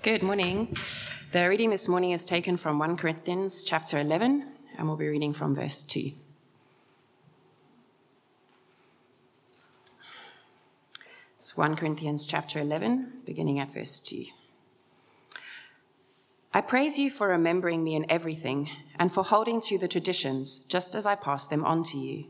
Good 0.00 0.22
morning. 0.22 0.76
The 1.32 1.48
reading 1.48 1.70
this 1.70 1.88
morning 1.88 2.12
is 2.12 2.24
taken 2.24 2.56
from 2.56 2.78
1 2.78 2.96
Corinthians 2.96 3.64
chapter 3.64 3.98
11, 3.98 4.46
and 4.78 4.86
we'll 4.86 4.96
be 4.96 5.08
reading 5.08 5.32
from 5.32 5.56
verse 5.56 5.82
2. 5.82 6.12
It's 11.34 11.56
1 11.56 11.74
Corinthians 11.74 12.26
chapter 12.26 12.60
11, 12.60 13.22
beginning 13.26 13.58
at 13.58 13.72
verse 13.72 13.98
2. 13.98 14.26
I 16.54 16.60
praise 16.60 17.00
you 17.00 17.10
for 17.10 17.26
remembering 17.26 17.82
me 17.82 17.96
in 17.96 18.06
everything 18.08 18.70
and 19.00 19.12
for 19.12 19.24
holding 19.24 19.60
to 19.62 19.78
the 19.78 19.88
traditions 19.88 20.58
just 20.58 20.94
as 20.94 21.06
I 21.06 21.16
passed 21.16 21.50
them 21.50 21.64
on 21.64 21.82
to 21.82 21.98
you. 21.98 22.26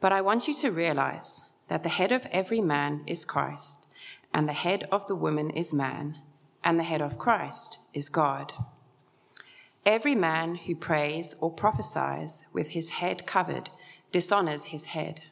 But 0.00 0.12
I 0.12 0.22
want 0.22 0.48
you 0.48 0.54
to 0.54 0.70
realize 0.70 1.42
that 1.68 1.82
the 1.82 1.90
head 1.90 2.12
of 2.12 2.24
every 2.32 2.62
man 2.62 3.02
is 3.06 3.26
Christ, 3.26 3.86
and 4.32 4.48
the 4.48 4.54
head 4.54 4.88
of 4.90 5.06
the 5.06 5.14
woman 5.14 5.50
is 5.50 5.74
man 5.74 6.16
and 6.64 6.78
the 6.78 6.84
head 6.84 7.00
of 7.00 7.18
Christ 7.18 7.78
is 7.92 8.08
God. 8.08 8.52
Every 9.84 10.14
man 10.14 10.54
who 10.54 10.76
prays 10.76 11.34
or 11.40 11.50
prophesies 11.50 12.44
with 12.52 12.68
his 12.70 12.90
head 12.90 13.26
covered 13.26 13.70
dishonors 14.12 14.66
his 14.66 14.86
head. 14.86 15.22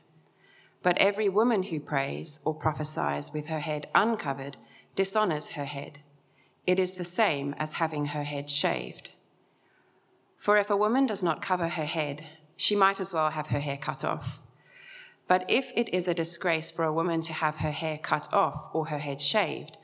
But 0.82 0.98
every 0.98 1.28
woman 1.28 1.64
who 1.64 1.78
prays 1.78 2.40
or 2.44 2.54
prophesies 2.54 3.32
with 3.32 3.46
her 3.46 3.60
head 3.60 3.88
uncovered 3.94 4.56
dishonors 4.96 5.50
her 5.50 5.66
head. 5.66 6.00
It 6.66 6.78
is 6.78 6.94
the 6.94 7.04
same 7.04 7.54
as 7.58 7.74
having 7.74 8.06
her 8.06 8.24
head 8.24 8.50
shaved. 8.50 9.12
For 10.36 10.56
if 10.56 10.70
a 10.70 10.76
woman 10.76 11.06
does 11.06 11.22
not 11.22 11.42
cover 11.42 11.68
her 11.68 11.84
head, 11.84 12.26
she 12.56 12.74
might 12.74 13.00
as 13.00 13.12
well 13.12 13.30
have 13.30 13.48
her 13.48 13.60
hair 13.60 13.76
cut 13.76 14.04
off. 14.04 14.40
But 15.28 15.44
if 15.48 15.70
it 15.76 15.88
is 15.90 16.08
a 16.08 16.14
disgrace 16.14 16.70
for 16.70 16.84
a 16.84 16.92
woman 16.92 17.22
to 17.22 17.32
have 17.32 17.56
her 17.56 17.70
hair 17.70 17.98
cut 17.98 18.32
off 18.32 18.68
or 18.72 18.86
her 18.86 18.98
head 18.98 19.20
shaved, 19.20 19.76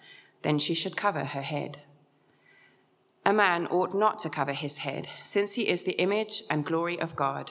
then 0.47 0.61
she 0.61 0.75
should 0.75 0.97
cover 0.97 1.25
her 1.25 1.43
head. 1.43 1.79
A 3.25 3.33
man 3.33 3.67
ought 3.67 3.93
not 3.93 4.21
to 4.21 4.31
cover 4.31 4.53
his 4.53 4.77
head, 4.77 5.09
since 5.25 5.55
he 5.55 5.69
is 5.69 5.83
the 5.83 6.01
image 6.01 6.45
and 6.49 6.65
glory 6.65 7.01
of 7.01 7.17
God. 7.17 7.51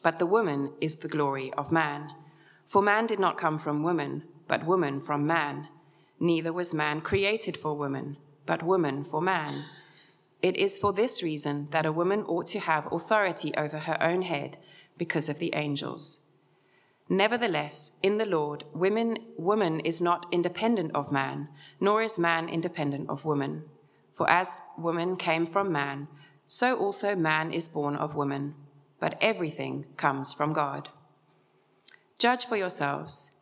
But 0.00 0.20
the 0.20 0.26
woman 0.26 0.74
is 0.80 0.94
the 0.96 1.08
glory 1.08 1.52
of 1.54 1.72
man. 1.72 2.12
For 2.64 2.82
man 2.82 3.08
did 3.08 3.18
not 3.18 3.36
come 3.36 3.58
from 3.58 3.82
woman, 3.82 4.22
but 4.46 4.64
woman 4.64 5.00
from 5.00 5.26
man. 5.26 5.66
Neither 6.20 6.52
was 6.52 6.72
man 6.72 7.00
created 7.00 7.56
for 7.56 7.76
woman, 7.76 8.16
but 8.46 8.62
woman 8.62 9.02
for 9.02 9.20
man. 9.20 9.64
It 10.40 10.56
is 10.56 10.78
for 10.78 10.92
this 10.92 11.20
reason 11.20 11.66
that 11.72 11.84
a 11.84 11.90
woman 11.90 12.22
ought 12.28 12.46
to 12.46 12.60
have 12.60 12.92
authority 12.92 13.52
over 13.56 13.78
her 13.78 14.00
own 14.00 14.22
head, 14.22 14.56
because 14.96 15.28
of 15.28 15.40
the 15.40 15.52
angels. 15.56 16.21
Nevertheless, 17.12 17.92
in 18.02 18.16
the 18.16 18.24
Lord, 18.24 18.64
women, 18.72 19.18
woman 19.36 19.80
is 19.80 20.00
not 20.00 20.24
independent 20.32 20.92
of 20.94 21.12
man, 21.12 21.48
nor 21.78 22.00
is 22.00 22.16
man 22.16 22.48
independent 22.48 23.10
of 23.10 23.26
woman. 23.26 23.64
For 24.14 24.30
as 24.30 24.62
woman 24.78 25.16
came 25.16 25.46
from 25.46 25.70
man, 25.70 26.08
so 26.46 26.74
also 26.74 27.14
man 27.14 27.52
is 27.52 27.68
born 27.68 27.96
of 27.96 28.14
woman. 28.14 28.54
But 28.98 29.18
everything 29.20 29.84
comes 29.98 30.32
from 30.32 30.54
God. 30.54 30.88
Judge 32.18 32.46
for 32.46 32.56
yourselves. 32.56 33.32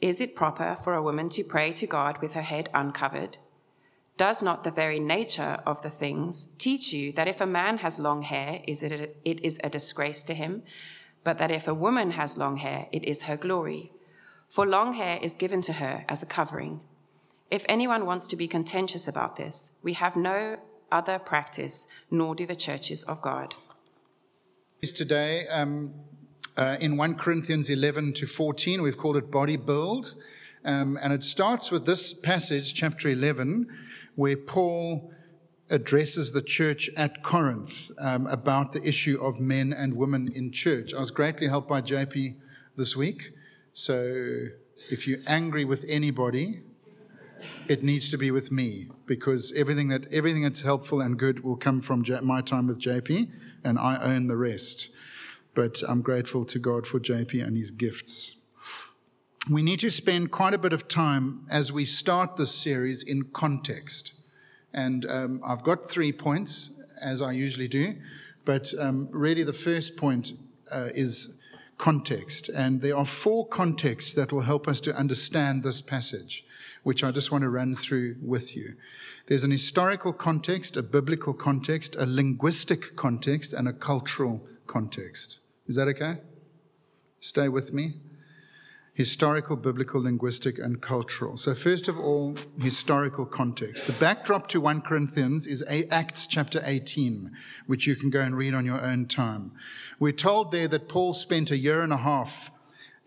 Is 0.00 0.20
it 0.20 0.34
proper 0.34 0.76
for 0.82 0.94
a 0.94 1.02
woman 1.02 1.28
to 1.28 1.44
pray 1.44 1.70
to 1.74 1.86
God 1.86 2.20
with 2.20 2.32
her 2.32 2.42
head 2.42 2.70
uncovered? 2.74 3.38
Does 4.16 4.42
not 4.42 4.64
the 4.64 4.72
very 4.72 4.98
nature 4.98 5.60
of 5.64 5.82
the 5.82 5.90
things 5.90 6.48
teach 6.58 6.92
you 6.92 7.12
that 7.12 7.28
if 7.28 7.40
a 7.40 7.46
man 7.46 7.78
has 7.78 8.00
long 8.00 8.22
hair, 8.22 8.62
it 8.66 9.44
is 9.44 9.60
a 9.62 9.70
disgrace 9.70 10.24
to 10.24 10.34
him? 10.34 10.64
But 11.24 11.38
that 11.38 11.50
if 11.50 11.68
a 11.68 11.74
woman 11.74 12.12
has 12.12 12.36
long 12.36 12.56
hair, 12.58 12.88
it 12.92 13.04
is 13.04 13.22
her 13.22 13.36
glory. 13.36 13.92
For 14.48 14.66
long 14.66 14.94
hair 14.94 15.18
is 15.22 15.34
given 15.34 15.62
to 15.62 15.74
her 15.74 16.04
as 16.08 16.22
a 16.22 16.26
covering. 16.26 16.80
If 17.50 17.64
anyone 17.68 18.06
wants 18.06 18.26
to 18.28 18.36
be 18.36 18.48
contentious 18.48 19.06
about 19.06 19.36
this, 19.36 19.72
we 19.82 19.92
have 19.94 20.16
no 20.16 20.56
other 20.90 21.18
practice, 21.18 21.86
nor 22.10 22.34
do 22.34 22.46
the 22.46 22.56
churches 22.56 23.02
of 23.04 23.22
God. 23.22 23.54
Today, 24.82 25.46
um, 25.48 25.94
uh, 26.56 26.76
in 26.80 26.96
1 26.96 27.14
Corinthians 27.14 27.70
11 27.70 28.14
to 28.14 28.26
14, 28.26 28.82
we've 28.82 28.98
called 28.98 29.16
it 29.16 29.30
Body 29.30 29.56
Build. 29.56 30.14
Um, 30.64 30.98
and 31.00 31.12
it 31.12 31.22
starts 31.22 31.70
with 31.70 31.86
this 31.86 32.12
passage, 32.12 32.74
chapter 32.74 33.08
11, 33.08 33.66
where 34.16 34.36
Paul 34.36 35.12
addresses 35.72 36.32
the 36.32 36.42
church 36.42 36.90
at 36.96 37.22
Corinth 37.22 37.90
um, 37.98 38.26
about 38.26 38.72
the 38.74 38.86
issue 38.86 39.18
of 39.20 39.40
men 39.40 39.72
and 39.72 39.96
women 39.96 40.30
in 40.32 40.52
church. 40.52 40.92
I 40.92 41.00
was 41.00 41.10
greatly 41.10 41.48
helped 41.48 41.68
by 41.68 41.80
JP 41.80 42.36
this 42.76 42.94
week. 42.94 43.32
So 43.72 44.48
if 44.90 45.08
you're 45.08 45.20
angry 45.26 45.64
with 45.64 45.84
anybody, 45.88 46.60
it 47.68 47.82
needs 47.82 48.10
to 48.10 48.18
be 48.18 48.30
with 48.30 48.52
me 48.52 48.88
because 49.06 49.50
everything 49.56 49.88
that 49.88 50.12
everything 50.12 50.42
that's 50.42 50.62
helpful 50.62 51.00
and 51.00 51.18
good 51.18 51.42
will 51.42 51.56
come 51.56 51.80
from 51.80 52.04
J- 52.04 52.20
my 52.20 52.42
time 52.42 52.66
with 52.66 52.78
JP, 52.78 53.30
and 53.64 53.78
I 53.78 53.96
own 53.96 54.26
the 54.26 54.36
rest. 54.36 54.90
But 55.54 55.82
I'm 55.88 56.02
grateful 56.02 56.44
to 56.46 56.58
God 56.58 56.86
for 56.86 57.00
JP 57.00 57.46
and 57.46 57.56
his 57.56 57.70
gifts. 57.70 58.36
We 59.50 59.62
need 59.62 59.80
to 59.80 59.90
spend 59.90 60.30
quite 60.30 60.54
a 60.54 60.58
bit 60.58 60.72
of 60.72 60.86
time 60.86 61.46
as 61.50 61.72
we 61.72 61.84
start 61.84 62.36
this 62.36 62.54
series 62.54 63.02
in 63.02 63.24
context. 63.32 64.12
And 64.74 65.06
um, 65.08 65.40
I've 65.46 65.62
got 65.62 65.88
three 65.88 66.12
points, 66.12 66.70
as 67.00 67.20
I 67.20 67.32
usually 67.32 67.68
do, 67.68 67.96
but 68.44 68.72
um, 68.78 69.08
really 69.10 69.44
the 69.44 69.52
first 69.52 69.96
point 69.96 70.32
uh, 70.70 70.88
is 70.94 71.38
context. 71.78 72.48
And 72.48 72.80
there 72.80 72.96
are 72.96 73.04
four 73.04 73.46
contexts 73.46 74.14
that 74.14 74.32
will 74.32 74.42
help 74.42 74.68
us 74.68 74.80
to 74.80 74.96
understand 74.96 75.62
this 75.62 75.80
passage, 75.80 76.44
which 76.82 77.04
I 77.04 77.10
just 77.10 77.30
want 77.30 77.42
to 77.42 77.50
run 77.50 77.74
through 77.74 78.16
with 78.22 78.56
you. 78.56 78.74
There's 79.26 79.44
an 79.44 79.50
historical 79.50 80.12
context, 80.12 80.76
a 80.76 80.82
biblical 80.82 81.34
context, 81.34 81.96
a 81.96 82.06
linguistic 82.06 82.96
context, 82.96 83.52
and 83.52 83.68
a 83.68 83.72
cultural 83.72 84.40
context. 84.66 85.38
Is 85.66 85.76
that 85.76 85.88
okay? 85.88 86.18
Stay 87.20 87.48
with 87.48 87.72
me 87.72 87.94
historical, 88.94 89.56
biblical, 89.56 90.02
linguistic, 90.02 90.58
and 90.58 90.82
cultural. 90.82 91.36
So, 91.36 91.54
first 91.54 91.88
of 91.88 91.98
all, 91.98 92.36
historical 92.60 93.24
context. 93.24 93.86
The 93.86 93.94
backdrop 93.94 94.48
to 94.48 94.60
1 94.60 94.82
Corinthians 94.82 95.46
is 95.46 95.64
Acts 95.90 96.26
chapter 96.26 96.60
18, 96.64 97.30
which 97.66 97.86
you 97.86 97.96
can 97.96 98.10
go 98.10 98.20
and 98.20 98.36
read 98.36 98.54
on 98.54 98.66
your 98.66 98.80
own 98.82 99.06
time. 99.06 99.52
We're 99.98 100.12
told 100.12 100.52
there 100.52 100.68
that 100.68 100.88
Paul 100.88 101.14
spent 101.14 101.50
a 101.50 101.56
year 101.56 101.80
and 101.80 101.92
a 101.92 101.98
half 101.98 102.50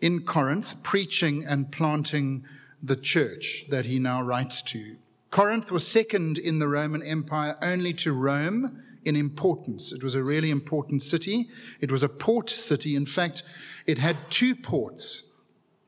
in 0.00 0.24
Corinth 0.24 0.82
preaching 0.82 1.44
and 1.46 1.70
planting 1.70 2.44
the 2.82 2.96
church 2.96 3.66
that 3.70 3.86
he 3.86 3.98
now 3.98 4.22
writes 4.22 4.62
to. 4.62 4.96
Corinth 5.30 5.70
was 5.70 5.86
second 5.86 6.38
in 6.38 6.58
the 6.58 6.68
Roman 6.68 7.02
Empire 7.02 7.56
only 7.62 7.92
to 7.94 8.12
Rome 8.12 8.82
in 9.04 9.14
importance. 9.14 9.92
It 9.92 10.02
was 10.02 10.14
a 10.14 10.22
really 10.22 10.50
important 10.50 11.02
city. 11.02 11.48
It 11.80 11.92
was 11.92 12.02
a 12.02 12.08
port 12.08 12.50
city. 12.50 12.96
In 12.96 13.06
fact, 13.06 13.44
it 13.86 13.98
had 13.98 14.16
two 14.30 14.56
ports 14.56 15.32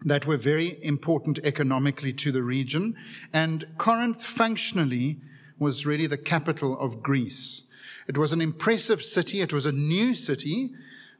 that 0.05 0.27
were 0.27 0.37
very 0.37 0.79
important 0.85 1.39
economically 1.43 2.13
to 2.13 2.33
the 2.33 2.43
region. 2.43 2.95
And 3.33 3.67
Corinth 3.79 4.23
functionally 4.23 5.21
was 5.59 5.87
really 5.87 6.07
the 6.07 6.19
capital 6.19 6.79
of 6.79 7.03
Greece. 7.03 7.65
It 8.07 8.17
was 8.17 8.33
an 8.33 8.41
impressive 8.41 9.03
city. 9.03 9.41
It 9.41 9.53
was 9.53 9.67
a 9.67 9.73
new 9.73 10.15
city. 10.15 10.71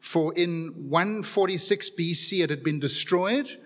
For 0.01 0.33
in 0.35 0.75
146 0.89 1.91
BC, 1.99 2.45
it 2.45 2.51
had 2.51 2.63
been 2.63 2.79
destroyed. 2.79 3.59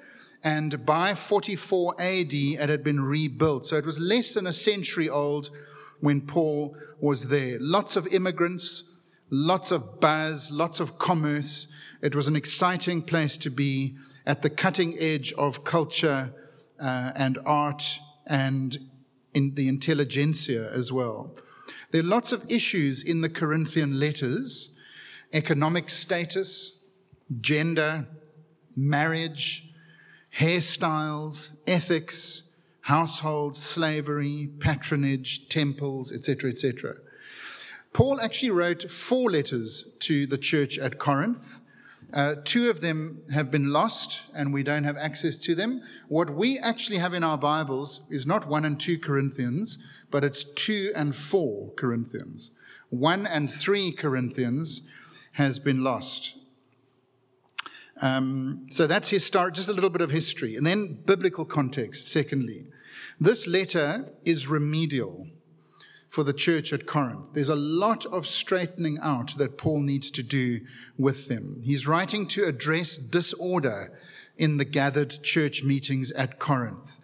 And 0.42 0.84
by 0.84 1.14
44 1.14 2.00
AD, 2.00 2.32
it 2.32 2.68
had 2.68 2.82
been 2.82 3.00
rebuilt. 3.00 3.66
So 3.66 3.76
it 3.76 3.84
was 3.84 3.98
less 3.98 4.34
than 4.34 4.46
a 4.46 4.52
century 4.52 5.08
old 5.08 5.50
when 6.00 6.22
Paul 6.22 6.76
was 7.00 7.28
there. 7.28 7.58
Lots 7.60 7.96
of 7.96 8.08
immigrants, 8.08 8.84
lots 9.30 9.70
of 9.70 10.00
buzz, 10.00 10.50
lots 10.50 10.80
of 10.80 10.98
commerce. 10.98 11.68
It 12.00 12.14
was 12.14 12.26
an 12.26 12.34
exciting 12.34 13.02
place 13.02 13.36
to 13.36 13.50
be 13.50 13.94
at 14.26 14.42
the 14.42 14.50
cutting 14.50 14.96
edge 14.98 15.32
of 15.34 15.64
culture 15.64 16.32
uh, 16.80 17.12
and 17.14 17.38
art 17.44 17.98
and 18.26 18.78
in 19.34 19.54
the 19.54 19.68
intelligentsia 19.68 20.70
as 20.72 20.92
well. 20.92 21.34
There 21.90 22.00
are 22.00 22.04
lots 22.04 22.32
of 22.32 22.44
issues 22.50 23.02
in 23.02 23.20
the 23.20 23.28
Corinthian 23.28 23.98
letters 23.98 24.70
economic 25.32 25.88
status, 25.88 26.80
gender, 27.40 28.06
marriage, 28.76 29.72
hairstyles, 30.38 31.56
ethics, 31.66 32.50
households, 32.82 33.58
slavery, 33.58 34.50
patronage, 34.58 35.48
temples, 35.48 36.12
etc., 36.12 36.50
etc. 36.50 36.96
Paul 37.94 38.20
actually 38.20 38.50
wrote 38.50 38.90
four 38.90 39.30
letters 39.30 39.88
to 40.00 40.26
the 40.26 40.38
church 40.38 40.78
at 40.78 40.98
Corinth. 40.98 41.60
Uh, 42.12 42.34
two 42.44 42.68
of 42.68 42.80
them 42.80 43.22
have 43.32 43.50
been 43.50 43.72
lost 43.72 44.20
and 44.34 44.52
we 44.52 44.62
don't 44.62 44.84
have 44.84 44.98
access 44.98 45.38
to 45.38 45.54
them. 45.54 45.80
What 46.08 46.30
we 46.30 46.58
actually 46.58 46.98
have 46.98 47.14
in 47.14 47.24
our 47.24 47.38
Bibles 47.38 48.00
is 48.10 48.26
not 48.26 48.46
1 48.46 48.64
and 48.64 48.78
2 48.78 48.98
Corinthians, 48.98 49.78
but 50.10 50.22
it's 50.22 50.44
2 50.44 50.92
and 50.94 51.16
4 51.16 51.72
Corinthians. 51.76 52.50
1 52.90 53.26
and 53.26 53.50
3 53.50 53.92
Corinthians 53.92 54.82
has 55.32 55.58
been 55.58 55.82
lost. 55.82 56.34
Um, 58.02 58.66
so 58.70 58.86
that's 58.86 59.08
historic, 59.08 59.54
just 59.54 59.68
a 59.68 59.72
little 59.72 59.88
bit 59.88 60.02
of 60.02 60.10
history. 60.10 60.56
And 60.56 60.66
then 60.66 60.98
biblical 61.06 61.46
context, 61.46 62.08
secondly. 62.08 62.66
This 63.18 63.46
letter 63.46 64.12
is 64.24 64.48
remedial 64.48 65.28
for 66.12 66.22
the 66.22 66.32
church 66.34 66.74
at 66.74 66.84
Corinth. 66.84 67.24
There's 67.32 67.48
a 67.48 67.56
lot 67.56 68.04
of 68.04 68.26
straightening 68.26 68.98
out 69.02 69.34
that 69.38 69.56
Paul 69.56 69.80
needs 69.80 70.10
to 70.10 70.22
do 70.22 70.60
with 70.98 71.28
them. 71.28 71.62
He's 71.64 71.86
writing 71.86 72.28
to 72.28 72.44
address 72.44 72.98
disorder 72.98 73.98
in 74.36 74.58
the 74.58 74.66
gathered 74.66 75.22
church 75.22 75.62
meetings 75.62 76.12
at 76.12 76.38
Corinth. 76.38 76.98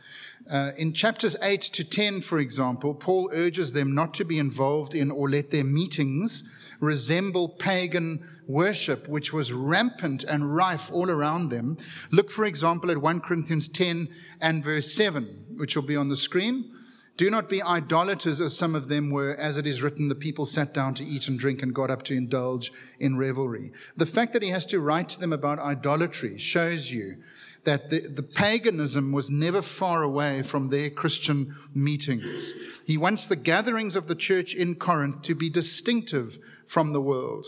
Uh, 0.51 0.73
in 0.77 0.93
chapters 0.93 1.37
8 1.41 1.59
to 1.63 1.85
10, 1.85 2.21
for 2.21 2.39
example, 2.39 2.95
Paul 2.95 3.31
urges 3.33 3.73
them 3.73 3.95
not 3.95 4.13
to 4.13 4.27
be 4.27 4.39
involved 4.39 4.95
in 4.95 5.11
or 5.11 5.31
let 5.31 5.53
their 5.53 5.65
meetings 5.65 6.45
resemble 6.79 7.49
pagan 7.49 8.29
worship, 8.47 9.09
which 9.09 9.33
was 9.33 9.55
rampant 9.55 10.23
and 10.23 10.55
rife 10.55 10.91
all 10.93 11.09
around 11.09 11.49
them. 11.49 11.79
Look, 12.11 12.31
for 12.31 12.45
example, 12.45 12.91
at 12.91 12.99
1 12.99 13.21
Corinthians 13.21 13.69
10 13.69 14.11
and 14.43 14.63
verse 14.63 14.93
7, 14.93 15.47
which 15.57 15.75
will 15.75 15.83
be 15.83 15.97
on 15.97 16.11
the 16.11 16.17
screen. 16.17 16.75
Do 17.19 17.31
not 17.31 17.49
be 17.49 17.61
idolaters 17.61 18.41
as 18.41 18.57
some 18.57 18.77
of 18.77 18.87
them 18.87 19.11
were, 19.11 19.35
as 19.35 19.57
it 19.57 19.67
is 19.67 19.83
written, 19.83 20.07
the 20.09 20.15
people 20.15 20.47
sat 20.47 20.73
down 20.73 20.95
to 20.95 21.05
eat 21.05 21.27
and 21.27 21.37
drink 21.37 21.65
and 21.65 21.75
got 21.75 21.91
up 21.91 22.05
to 22.05 22.15
indulge 22.15 22.73
in 23.01 23.17
revelry. 23.17 23.73
The 23.97 24.07
fact 24.07 24.33
that 24.33 24.43
he 24.43 24.51
has 24.51 24.65
to 24.67 24.79
write 24.79 25.09
to 25.11 25.21
them 25.21 25.33
about 25.33 25.59
idolatry 25.59 26.39
shows 26.39 26.93
you 26.93 27.17
that 27.65 27.91
the, 27.91 28.07
the 28.07 28.23
paganism 28.23 29.11
was 29.11 29.31
never 29.31 29.63
far 29.63 30.05
away 30.05 30.45
from 30.45 30.69
their 30.69 30.91
Christian 30.91 31.57
meetings. 31.75 32.53
He 32.87 32.97
wants 32.97 33.27
the 33.27 33.35
gatherings 33.35 33.97
of 33.97 34.07
the 34.07 34.15
church 34.15 34.55
in 34.55 34.77
Corinth 34.77 35.23
to 35.23 35.35
be 35.35 35.51
distinctive 35.51 36.39
from 36.69 36.93
the 36.93 37.03
world. 37.03 37.47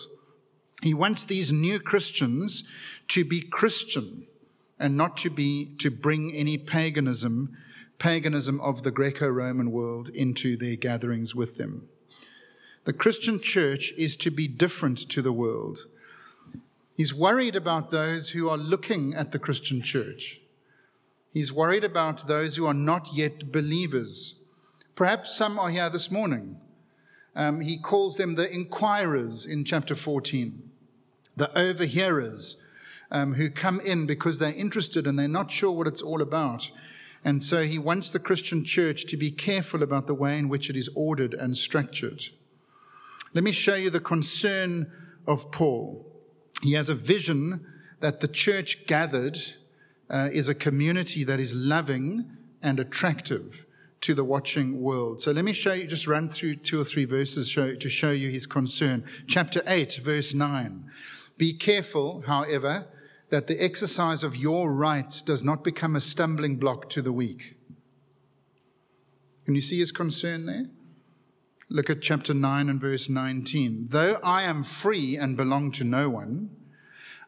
He 0.82 0.94
wants 0.94 1.22
these 1.22 1.52
new 1.52 1.78
Christians 1.78 2.64
to 3.06 3.24
be 3.24 3.40
Christian 3.40 4.26
and 4.80 4.96
not 4.96 5.16
to 5.18 5.30
be 5.30 5.76
to 5.78 5.92
bring 5.92 6.32
any 6.32 6.58
paganism 6.58 7.56
paganism 8.00 8.60
of 8.60 8.82
the 8.82 8.90
Greco 8.90 9.28
Roman 9.28 9.70
world 9.70 10.08
into 10.08 10.56
their 10.56 10.74
gatherings 10.74 11.32
with 11.34 11.56
them. 11.56 11.88
The 12.84 12.92
Christian 12.92 13.38
church 13.40 13.92
is 13.96 14.16
to 14.16 14.30
be 14.32 14.48
different 14.48 14.98
to 15.10 15.22
the 15.22 15.32
world. 15.32 15.86
He's 16.94 17.14
worried 17.14 17.54
about 17.54 17.92
those 17.92 18.30
who 18.30 18.48
are 18.48 18.56
looking 18.56 19.14
at 19.14 19.30
the 19.30 19.38
Christian 19.38 19.82
church. 19.82 20.40
He's 21.32 21.52
worried 21.52 21.84
about 21.84 22.26
those 22.26 22.56
who 22.56 22.66
are 22.66 22.74
not 22.74 23.14
yet 23.14 23.52
believers. 23.52 24.34
Perhaps 24.96 25.34
some 25.34 25.58
are 25.58 25.70
here 25.70 25.88
this 25.88 26.10
morning. 26.10 26.56
Um, 27.36 27.60
he 27.60 27.78
calls 27.78 28.16
them 28.16 28.34
the 28.34 28.52
inquirers 28.52 29.46
in 29.46 29.64
chapter 29.64 29.94
14, 29.94 30.70
the 31.36 31.56
overhearers 31.56 32.56
um, 33.10 33.34
who 33.34 33.50
come 33.50 33.78
in 33.80 34.06
because 34.06 34.38
they're 34.38 34.52
interested 34.52 35.06
and 35.06 35.18
they're 35.18 35.28
not 35.28 35.50
sure 35.50 35.70
what 35.70 35.86
it's 35.86 36.02
all 36.02 36.20
about. 36.20 36.70
And 37.24 37.42
so 37.42 37.64
he 37.64 37.78
wants 37.78 38.10
the 38.10 38.18
Christian 38.18 38.64
church 38.64 39.04
to 39.06 39.16
be 39.16 39.30
careful 39.30 39.82
about 39.82 40.06
the 40.06 40.14
way 40.14 40.38
in 40.38 40.48
which 40.48 40.70
it 40.70 40.76
is 40.76 40.88
ordered 40.94 41.34
and 41.34 41.56
structured. 41.56 42.22
Let 43.34 43.44
me 43.44 43.52
show 43.52 43.74
you 43.74 43.90
the 43.90 44.00
concern 44.00 44.90
of 45.26 45.50
Paul. 45.52 46.06
He 46.62 46.72
has 46.72 46.88
a 46.88 46.94
vision 46.94 47.66
that 48.00 48.20
the 48.20 48.28
church 48.28 48.86
gathered 48.86 49.38
uh, 50.08 50.30
is 50.32 50.48
a 50.48 50.54
community 50.54 51.22
that 51.24 51.38
is 51.38 51.54
loving 51.54 52.36
and 52.62 52.80
attractive 52.80 53.66
to 54.00 54.14
the 54.14 54.24
watching 54.24 54.80
world. 54.80 55.20
So 55.20 55.30
let 55.30 55.44
me 55.44 55.52
show 55.52 55.74
you, 55.74 55.86
just 55.86 56.06
run 56.06 56.28
through 56.28 56.56
two 56.56 56.80
or 56.80 56.84
three 56.84 57.04
verses 57.04 57.48
show, 57.48 57.74
to 57.74 57.88
show 57.88 58.10
you 58.10 58.30
his 58.30 58.46
concern. 58.46 59.04
Chapter 59.26 59.62
8, 59.66 60.00
verse 60.02 60.32
9. 60.32 60.90
Be 61.36 61.52
careful, 61.52 62.24
however, 62.26 62.86
that 63.30 63.46
the 63.46 63.62
exercise 63.62 64.22
of 64.22 64.36
your 64.36 64.72
rights 64.72 65.22
does 65.22 65.42
not 65.42 65.64
become 65.64 65.96
a 65.96 66.00
stumbling 66.00 66.56
block 66.56 66.90
to 66.90 67.00
the 67.00 67.12
weak. 67.12 67.56
Can 69.44 69.54
you 69.54 69.60
see 69.60 69.78
his 69.78 69.92
concern 69.92 70.46
there? 70.46 70.66
Look 71.68 71.88
at 71.88 72.02
chapter 72.02 72.34
9 72.34 72.68
and 72.68 72.80
verse 72.80 73.08
19. 73.08 73.86
Though 73.90 74.18
I 74.24 74.42
am 74.42 74.64
free 74.64 75.16
and 75.16 75.36
belong 75.36 75.70
to 75.72 75.84
no 75.84 76.10
one, 76.10 76.50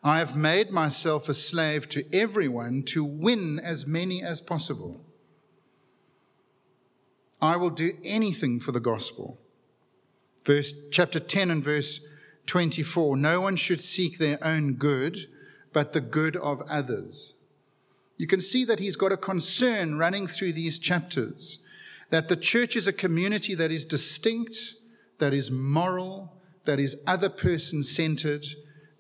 I 0.03 0.19
have 0.19 0.37
made 0.37 0.73
myself 0.73 1.29
a 1.29 1.35
slave 1.35 1.89
to 1.91 2.05
everyone 2.13 2.83
to 2.87 3.05
win 3.05 3.61
as 3.61 3.87
many 3.87 4.21
as 4.23 4.41
possible. 4.41 5.01
I 7.41 7.57
will 7.57 7.71
do 7.71 7.93
anything 8.05 8.59
for 8.59 8.73
the 8.73 8.81
gospel. 8.81 9.39
Verse 10.45 10.75
chapter 10.91 11.21
10 11.21 11.51
and 11.53 11.63
verse 11.63 12.01
24. 12.47 13.17
No 13.17 13.41
one 13.41 13.55
should 13.55 13.81
seek 13.81 14.19
their 14.19 14.43
own 14.45 14.75
good 14.75 15.29
but 15.73 15.93
the 15.93 16.01
good 16.01 16.37
of 16.37 16.63
others. 16.63 17.35
You 18.17 18.27
can 18.27 18.41
see 18.41 18.65
that 18.67 18.79
he's 18.79 18.97
got 18.97 19.13
a 19.13 19.17
concern 19.17 19.99
running 19.99 20.27
through 20.27 20.53
these 20.53 20.79
chapters 20.79 21.59
that 22.13 22.29
the 22.29 22.37
church 22.37 22.77
is 22.77 22.87
a 22.87 22.93
community 22.93 23.55
that 23.55 23.73
is 23.73 23.87
distinct, 23.87 24.75
that 25.19 25.33
is 25.33 25.51
moral, 25.51 26.31
that 26.67 26.79
is 26.79 26.95
other 27.07 27.31
person 27.31 27.83
centered, 27.83 28.47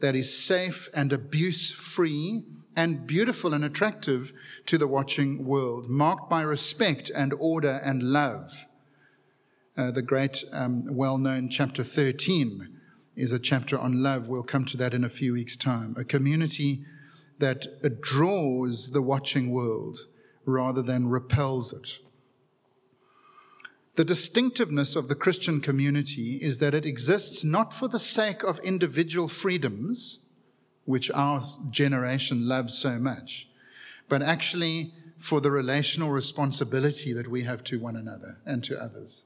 that 0.00 0.16
is 0.16 0.34
safe 0.36 0.88
and 0.94 1.12
abuse 1.12 1.70
free, 1.70 2.42
and 2.74 3.06
beautiful 3.06 3.52
and 3.52 3.66
attractive 3.66 4.32
to 4.64 4.78
the 4.78 4.86
watching 4.86 5.44
world, 5.44 5.90
marked 5.90 6.30
by 6.30 6.40
respect 6.40 7.10
and 7.14 7.34
order 7.38 7.82
and 7.84 8.02
love. 8.02 8.64
Uh, 9.76 9.90
the 9.90 10.00
great, 10.00 10.42
um, 10.50 10.86
well 10.90 11.19
known 11.19 11.50
chapter 11.50 11.84
13 11.84 12.78
is 13.16 13.32
a 13.32 13.38
chapter 13.38 13.78
on 13.78 14.02
love. 14.02 14.28
We'll 14.28 14.42
come 14.42 14.64
to 14.66 14.76
that 14.78 14.94
in 14.94 15.04
a 15.04 15.10
few 15.10 15.34
weeks' 15.34 15.56
time. 15.56 15.94
A 15.98 16.04
community 16.04 16.84
that 17.38 18.00
draws 18.00 18.92
the 18.92 19.02
watching 19.02 19.50
world 19.50 19.98
rather 20.44 20.82
than 20.82 21.08
repels 21.08 21.72
it. 21.72 21.98
The 23.96 24.04
distinctiveness 24.04 24.96
of 24.96 25.08
the 25.08 25.14
Christian 25.14 25.60
community 25.60 26.38
is 26.40 26.58
that 26.58 26.74
it 26.74 26.86
exists 26.86 27.44
not 27.44 27.74
for 27.74 27.88
the 27.88 27.98
sake 27.98 28.42
of 28.42 28.58
individual 28.60 29.28
freedoms, 29.28 30.24
which 30.84 31.10
our 31.10 31.42
generation 31.70 32.48
loves 32.48 32.78
so 32.78 32.98
much, 32.98 33.48
but 34.08 34.22
actually 34.22 34.94
for 35.18 35.40
the 35.40 35.50
relational 35.50 36.10
responsibility 36.10 37.12
that 37.12 37.28
we 37.28 37.44
have 37.44 37.62
to 37.64 37.78
one 37.78 37.96
another 37.96 38.38
and 38.46 38.64
to 38.64 38.76
others. 38.82 39.24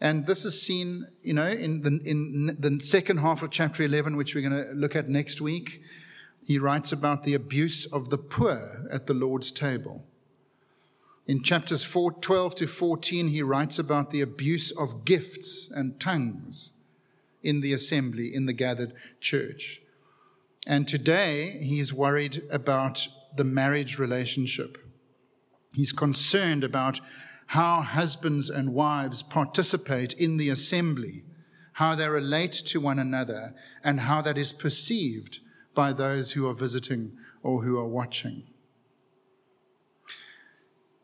And 0.00 0.26
this 0.26 0.44
is 0.44 0.60
seen, 0.60 1.06
you 1.22 1.32
know, 1.32 1.46
in 1.46 1.82
the, 1.82 2.00
in 2.04 2.56
the 2.58 2.80
second 2.80 3.18
half 3.18 3.42
of 3.42 3.50
chapter 3.50 3.82
11, 3.82 4.16
which 4.16 4.34
we're 4.34 4.48
going 4.48 4.66
to 4.66 4.72
look 4.72 4.94
at 4.94 5.08
next 5.08 5.40
week. 5.40 5.80
He 6.44 6.58
writes 6.58 6.92
about 6.92 7.24
the 7.24 7.34
abuse 7.34 7.86
of 7.86 8.10
the 8.10 8.18
poor 8.18 8.86
at 8.92 9.06
the 9.06 9.14
Lord's 9.14 9.50
table. 9.50 10.04
In 11.26 11.42
chapters 11.42 11.82
4, 11.82 12.12
12 12.12 12.54
to 12.56 12.66
14, 12.66 13.28
he 13.28 13.42
writes 13.42 13.78
about 13.78 14.10
the 14.10 14.20
abuse 14.20 14.70
of 14.70 15.04
gifts 15.04 15.70
and 15.74 15.98
tongues 15.98 16.72
in 17.42 17.62
the 17.62 17.72
assembly, 17.72 18.32
in 18.32 18.46
the 18.46 18.52
gathered 18.52 18.92
church. 19.20 19.80
And 20.66 20.86
today, 20.86 21.58
he's 21.62 21.92
worried 21.92 22.42
about 22.50 23.08
the 23.36 23.44
marriage 23.44 23.98
relationship. 23.98 24.78
He's 25.72 25.92
concerned 25.92 26.64
about 26.64 27.00
how 27.46 27.82
husbands 27.82 28.50
and 28.50 28.74
wives 28.74 29.22
participate 29.22 30.12
in 30.14 30.36
the 30.36 30.48
assembly, 30.48 31.24
how 31.74 31.94
they 31.94 32.08
relate 32.08 32.52
to 32.52 32.80
one 32.80 32.98
another, 32.98 33.54
and 33.84 34.00
how 34.00 34.20
that 34.22 34.36
is 34.36 34.52
perceived 34.52 35.38
by 35.74 35.92
those 35.92 36.32
who 36.32 36.48
are 36.48 36.54
visiting 36.54 37.12
or 37.42 37.62
who 37.62 37.78
are 37.78 37.86
watching. 37.86 38.42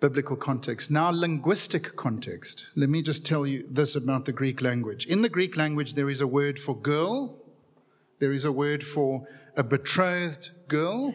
Biblical 0.01 0.35
context. 0.35 0.91
Now, 0.91 1.11
linguistic 1.11 1.95
context. 1.95 2.67
Let 2.75 2.89
me 2.89 3.03
just 3.03 3.25
tell 3.25 3.47
you 3.47 3.65
this 3.71 3.95
about 3.95 4.25
the 4.25 4.33
Greek 4.33 4.61
language. 4.61 5.07
In 5.07 5.23
the 5.23 5.29
Greek 5.29 5.57
language, 5.57 5.95
there 5.95 6.11
is 6.11 6.21
a 6.21 6.27
word 6.27 6.59
for 6.59 6.77
girl, 6.77 7.39
there 8.19 8.33
is 8.33 8.45
a 8.45 8.51
word 8.51 8.83
for 8.83 9.29
a 9.57 9.63
betrothed 9.63 10.51
girl, 10.67 11.15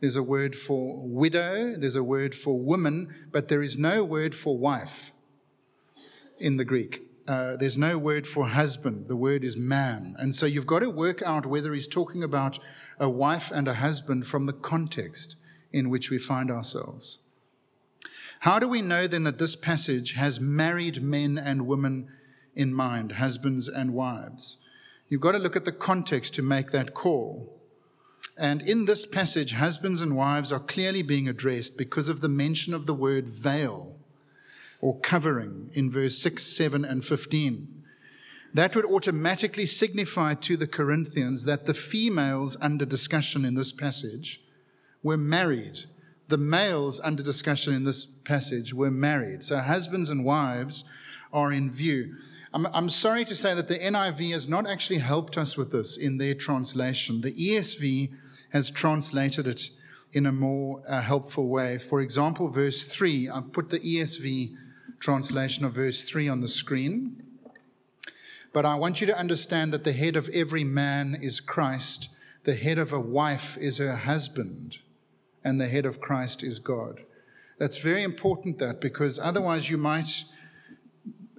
there's 0.00 0.16
a 0.16 0.22
word 0.22 0.54
for 0.54 0.96
widow, 0.98 1.74
there's 1.76 1.96
a 1.96 2.04
word 2.04 2.34
for 2.34 2.58
woman, 2.58 3.14
but 3.32 3.48
there 3.48 3.62
is 3.62 3.76
no 3.76 4.04
word 4.04 4.34
for 4.34 4.56
wife 4.56 5.10
in 6.38 6.56
the 6.56 6.64
Greek. 6.64 7.02
Uh, 7.26 7.56
there's 7.56 7.76
no 7.76 7.98
word 7.98 8.26
for 8.26 8.48
husband. 8.48 9.06
The 9.08 9.16
word 9.16 9.44
is 9.44 9.56
man. 9.56 10.16
And 10.18 10.34
so 10.34 10.46
you've 10.46 10.66
got 10.66 10.78
to 10.78 10.88
work 10.88 11.20
out 11.22 11.44
whether 11.44 11.74
he's 11.74 11.88
talking 11.88 12.22
about 12.22 12.58
a 12.98 13.10
wife 13.10 13.50
and 13.50 13.68
a 13.68 13.74
husband 13.74 14.26
from 14.26 14.46
the 14.46 14.54
context 14.54 15.36
in 15.70 15.90
which 15.90 16.10
we 16.10 16.18
find 16.18 16.50
ourselves. 16.50 17.18
How 18.40 18.58
do 18.58 18.68
we 18.68 18.80
know 18.80 19.06
then 19.06 19.24
that 19.24 19.38
this 19.38 19.56
passage 19.56 20.12
has 20.12 20.40
married 20.40 21.02
men 21.02 21.36
and 21.36 21.66
women 21.66 22.08
in 22.54 22.72
mind, 22.72 23.12
husbands 23.12 23.68
and 23.68 23.92
wives? 23.92 24.58
You've 25.08 25.20
got 25.20 25.32
to 25.32 25.38
look 25.38 25.56
at 25.56 25.64
the 25.64 25.72
context 25.72 26.34
to 26.34 26.42
make 26.42 26.70
that 26.70 26.94
call. 26.94 27.57
And 28.38 28.62
in 28.62 28.84
this 28.84 29.04
passage, 29.04 29.52
husbands 29.52 30.00
and 30.00 30.16
wives 30.16 30.52
are 30.52 30.60
clearly 30.60 31.02
being 31.02 31.28
addressed 31.28 31.76
because 31.76 32.08
of 32.08 32.20
the 32.20 32.28
mention 32.28 32.72
of 32.72 32.86
the 32.86 32.94
word 32.94 33.28
veil 33.28 33.96
or 34.80 35.00
covering 35.00 35.70
in 35.74 35.90
verse 35.90 36.18
6, 36.18 36.42
7, 36.42 36.84
and 36.84 37.04
15. 37.04 37.84
That 38.54 38.76
would 38.76 38.86
automatically 38.86 39.66
signify 39.66 40.34
to 40.34 40.56
the 40.56 40.68
Corinthians 40.68 41.44
that 41.44 41.66
the 41.66 41.74
females 41.74 42.56
under 42.60 42.84
discussion 42.84 43.44
in 43.44 43.54
this 43.54 43.72
passage 43.72 44.40
were 45.02 45.16
married 45.16 45.84
the 46.28 46.38
males 46.38 47.00
under 47.00 47.22
discussion 47.22 47.74
in 47.74 47.84
this 47.84 48.04
passage 48.04 48.72
were 48.72 48.90
married. 48.90 49.42
So 49.42 49.58
husbands 49.58 50.10
and 50.10 50.24
wives 50.24 50.84
are 51.32 51.52
in 51.52 51.70
view. 51.70 52.16
I'm, 52.52 52.66
I'm, 52.66 52.88
sorry 52.88 53.24
to 53.26 53.34
say 53.34 53.54
that 53.54 53.68
the 53.68 53.78
NIV 53.78 54.32
has 54.32 54.48
not 54.48 54.66
actually 54.66 54.98
helped 54.98 55.36
us 55.36 55.56
with 55.56 55.72
this 55.72 55.96
in 55.96 56.18
their 56.18 56.34
translation. 56.34 57.20
The 57.20 57.32
ESV 57.32 58.10
has 58.50 58.70
translated 58.70 59.46
it 59.46 59.70
in 60.12 60.26
a 60.26 60.32
more 60.32 60.82
uh, 60.88 61.02
helpful 61.02 61.48
way. 61.48 61.78
For 61.78 62.00
example, 62.00 62.48
verse 62.48 62.82
3, 62.82 63.28
I've 63.28 63.52
put 63.52 63.70
the 63.70 63.80
ESV 63.80 64.54
translation 64.98 65.64
of 65.64 65.74
verse 65.74 66.02
3 66.02 66.28
on 66.28 66.40
the 66.40 66.48
screen. 66.48 67.22
But 68.52 68.64
I 68.64 68.76
want 68.76 69.00
you 69.00 69.06
to 69.06 69.18
understand 69.18 69.72
that 69.72 69.84
the 69.84 69.92
head 69.92 70.16
of 70.16 70.28
every 70.30 70.64
man 70.64 71.18
is 71.20 71.40
Christ, 71.40 72.08
the 72.44 72.54
head 72.54 72.78
of 72.78 72.92
a 72.92 73.00
wife 73.00 73.58
is 73.58 73.78
her 73.78 73.96
husband, 73.96 74.78
and 75.44 75.60
the 75.60 75.68
head 75.68 75.84
of 75.84 76.00
Christ 76.00 76.42
is 76.42 76.58
God. 76.58 77.00
That's 77.58 77.78
very 77.78 78.02
important, 78.02 78.58
that, 78.58 78.80
because 78.80 79.18
otherwise 79.18 79.68
you 79.68 79.76
might 79.76 80.24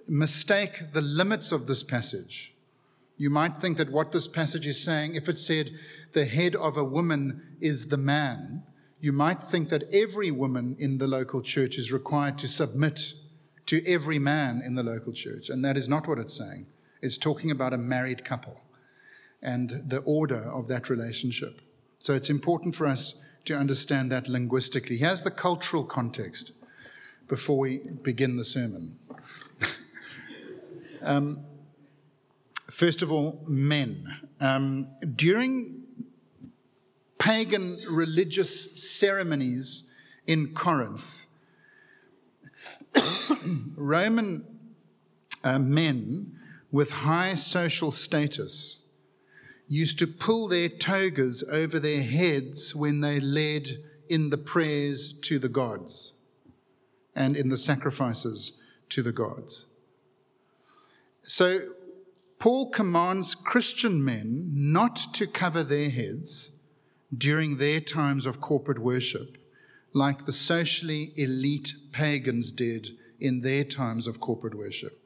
mistake 0.08 0.94
the 0.94 1.02
limits 1.02 1.52
of 1.52 1.68
this 1.68 1.82
passage. 1.84 2.54
You 3.20 3.30
might 3.30 3.60
think 3.60 3.78
that 3.78 3.92
what 3.92 4.14
this 4.14 4.30
passage 4.30 4.66
is 4.66 4.82
saying, 4.82 5.16
if 5.16 5.28
it 5.28 5.38
said 5.38 5.72
the 6.14 6.24
head 6.24 6.56
of 6.56 6.78
a 6.78 6.86
woman 6.86 7.58
is 7.60 7.90
the 7.90 7.98
man, 7.98 8.64
you 9.02 9.12
might 9.12 9.44
think 9.44 9.68
that 9.70 9.94
every 9.94 10.32
woman 10.32 10.78
in 10.80 11.00
the 11.00 11.08
local 11.08 11.42
church 11.42 11.78
is 11.78 11.92
required 11.92 12.38
to 12.40 12.48
submit 12.48 13.14
to 13.66 13.86
every 13.86 14.20
man 14.20 14.62
in 14.66 14.76
the 14.76 14.84
local 14.84 15.12
church. 15.12 15.50
And 15.50 15.66
that 15.66 15.76
is 15.76 15.90
not 15.90 16.08
what 16.08 16.18
it's 16.18 16.38
saying. 16.38 16.68
It's 17.02 17.18
talking 17.18 17.52
about 17.52 17.74
a 17.74 17.78
married 17.78 18.24
couple 18.24 18.62
and 19.42 19.84
the 19.88 20.00
order 20.00 20.50
of 20.50 20.70
that 20.70 20.90
relationship. 20.90 21.60
So 22.00 22.14
it's 22.14 22.30
important 22.30 22.74
for 22.74 22.88
us 22.88 23.16
to 23.46 23.54
understand 23.54 24.14
that 24.14 24.30
linguistically. 24.30 24.96
Here's 24.96 25.24
the 25.24 25.32
cultural 25.32 25.84
context 25.84 26.54
before 27.28 27.58
we 27.58 27.80
begin 28.02 28.38
the 28.38 28.46
sermon. 28.46 28.98
Um, 31.02 31.46
first 32.72 33.02
of 33.02 33.12
all, 33.12 33.44
men. 33.48 34.20
Um, 34.40 34.88
during 35.16 35.84
pagan 37.18 37.80
religious 37.90 38.82
ceremonies 38.82 39.84
in 40.28 40.54
Corinth, 40.54 41.28
Roman 43.76 44.46
uh, 45.44 45.60
men 45.60 46.38
with 46.72 46.92
high 46.92 47.36
social 47.36 47.92
status 47.92 48.84
used 49.68 50.00
to 50.00 50.08
pull 50.08 50.48
their 50.48 50.70
togas 50.70 51.44
over 51.52 51.80
their 51.80 52.02
heads 52.02 52.76
when 52.76 53.02
they 53.02 53.20
led 53.20 53.70
in 54.08 54.30
the 54.30 54.38
prayers 54.38 55.14
to 55.14 55.38
the 55.38 55.50
gods 55.50 56.14
and 57.16 57.38
in 57.38 57.50
the 57.50 57.58
sacrifices 57.58 58.54
to 58.90 59.04
the 59.04 59.12
gods. 59.12 59.68
So, 61.24 61.70
Paul 62.40 62.70
commands 62.70 63.36
Christian 63.36 64.04
men 64.04 64.50
not 64.54 65.14
to 65.16 65.28
cover 65.28 65.62
their 65.62 65.90
heads 65.90 66.52
during 67.16 67.58
their 67.58 67.82
times 67.82 68.26
of 68.26 68.40
corporate 68.40 68.80
worship, 68.80 69.38
like 69.94 70.26
the 70.26 70.32
socially 70.32 71.12
elite 71.18 71.74
pagans 71.92 72.52
did 72.54 72.92
in 73.20 73.42
their 73.42 73.66
times 73.66 74.08
of 74.08 74.22
corporate 74.22 74.56
worship. 74.56 75.02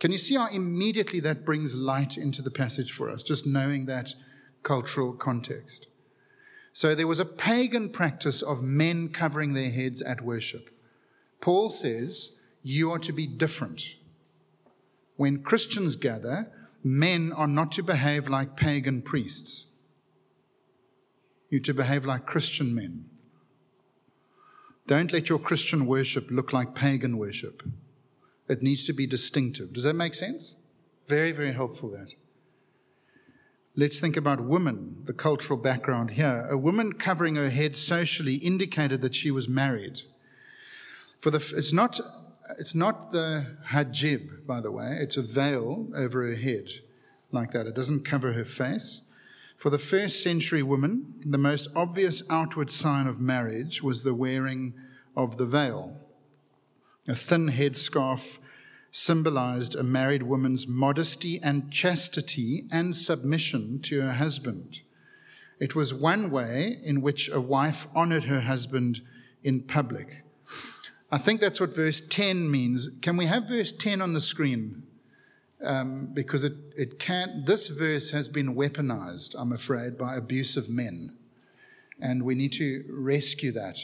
Can 0.00 0.12
you 0.12 0.18
see 0.18 0.34
how 0.34 0.48
immediately 0.48 1.20
that 1.20 1.46
brings 1.46 1.74
light 1.74 2.18
into 2.18 2.42
the 2.42 2.50
passage 2.50 2.92
for 2.92 3.08
us, 3.08 3.22
just 3.22 3.46
knowing 3.46 3.86
that 3.86 4.12
cultural 4.62 5.14
context? 5.14 5.86
So 6.74 6.94
there 6.94 7.06
was 7.06 7.20
a 7.20 7.24
pagan 7.24 7.88
practice 7.88 8.42
of 8.42 8.62
men 8.62 9.08
covering 9.08 9.54
their 9.54 9.70
heads 9.70 10.02
at 10.02 10.20
worship. 10.20 10.68
Paul 11.40 11.70
says, 11.70 12.36
You 12.62 12.90
are 12.90 12.98
to 12.98 13.12
be 13.12 13.26
different. 13.26 13.94
When 15.16 15.42
Christians 15.42 15.96
gather, 15.96 16.50
men 16.82 17.32
are 17.32 17.46
not 17.46 17.72
to 17.72 17.82
behave 17.82 18.28
like 18.28 18.56
pagan 18.56 19.02
priests. 19.02 19.66
You're 21.50 21.62
to 21.62 21.74
behave 21.74 22.04
like 22.04 22.26
Christian 22.26 22.74
men. 22.74 23.06
Don't 24.86 25.12
let 25.12 25.28
your 25.28 25.38
Christian 25.38 25.86
worship 25.86 26.30
look 26.30 26.52
like 26.52 26.74
pagan 26.74 27.16
worship. 27.16 27.62
It 28.48 28.62
needs 28.62 28.84
to 28.84 28.92
be 28.92 29.06
distinctive. 29.06 29.72
Does 29.72 29.84
that 29.84 29.94
make 29.94 30.14
sense? 30.14 30.56
Very, 31.08 31.32
very 31.32 31.52
helpful 31.52 31.90
that. 31.90 32.12
Let's 33.76 33.98
think 33.98 34.16
about 34.16 34.44
women, 34.44 35.02
the 35.06 35.12
cultural 35.12 35.58
background 35.58 36.12
here. 36.12 36.46
A 36.50 36.56
woman 36.56 36.92
covering 36.92 37.36
her 37.36 37.50
head 37.50 37.76
socially 37.76 38.36
indicated 38.36 39.00
that 39.02 39.14
she 39.14 39.30
was 39.30 39.48
married. 39.48 40.02
For 41.20 41.30
the, 41.30 41.38
it's 41.56 41.72
not 41.72 41.98
it's 42.58 42.74
not 42.74 43.12
the 43.12 43.56
hijab, 43.68 44.46
by 44.46 44.60
the 44.60 44.70
way. 44.70 44.98
It's 45.00 45.16
a 45.16 45.22
veil 45.22 45.88
over 45.96 46.26
her 46.26 46.36
head, 46.36 46.68
like 47.32 47.52
that. 47.52 47.66
It 47.66 47.74
doesn't 47.74 48.04
cover 48.04 48.32
her 48.32 48.44
face. 48.44 49.02
For 49.56 49.70
the 49.70 49.78
first 49.78 50.22
century 50.22 50.62
woman, 50.62 51.14
the 51.24 51.38
most 51.38 51.68
obvious 51.74 52.22
outward 52.28 52.70
sign 52.70 53.06
of 53.06 53.20
marriage 53.20 53.82
was 53.82 54.02
the 54.02 54.14
wearing 54.14 54.74
of 55.16 55.38
the 55.38 55.46
veil. 55.46 55.96
A 57.08 57.14
thin 57.14 57.50
headscarf 57.50 58.38
symbolized 58.90 59.74
a 59.74 59.82
married 59.82 60.22
woman's 60.22 60.66
modesty 60.66 61.40
and 61.42 61.70
chastity 61.70 62.66
and 62.70 62.94
submission 62.94 63.80
to 63.82 64.00
her 64.00 64.12
husband. 64.12 64.80
It 65.58 65.74
was 65.74 65.94
one 65.94 66.30
way 66.30 66.78
in 66.84 67.00
which 67.00 67.28
a 67.30 67.40
wife 67.40 67.86
honored 67.94 68.24
her 68.24 68.40
husband 68.40 69.00
in 69.42 69.62
public. 69.62 70.23
I 71.14 71.18
think 71.18 71.40
that's 71.40 71.60
what 71.60 71.72
verse 71.72 72.00
10 72.00 72.50
means. 72.50 72.90
Can 73.00 73.16
we 73.16 73.26
have 73.26 73.46
verse 73.46 73.70
10 73.70 74.02
on 74.02 74.14
the 74.14 74.20
screen? 74.20 74.82
Um, 75.62 76.08
because 76.12 76.42
it, 76.42 76.54
it 76.76 76.98
can't, 76.98 77.46
this 77.46 77.68
verse 77.68 78.10
has 78.10 78.26
been 78.26 78.56
weaponized, 78.56 79.36
I'm 79.38 79.52
afraid, 79.52 79.96
by 79.96 80.16
abusive 80.16 80.68
men. 80.68 81.16
And 82.00 82.24
we 82.24 82.34
need 82.34 82.52
to 82.54 82.84
rescue 82.90 83.52
that 83.52 83.78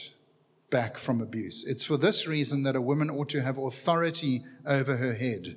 back 0.70 0.98
from 0.98 1.20
abuse. 1.20 1.62
It's 1.64 1.84
for 1.84 1.96
this 1.96 2.26
reason 2.26 2.64
that 2.64 2.74
a 2.74 2.80
woman 2.80 3.08
ought 3.08 3.28
to 3.28 3.42
have 3.42 3.58
authority 3.58 4.42
over 4.66 4.96
her 4.96 5.14
head 5.14 5.54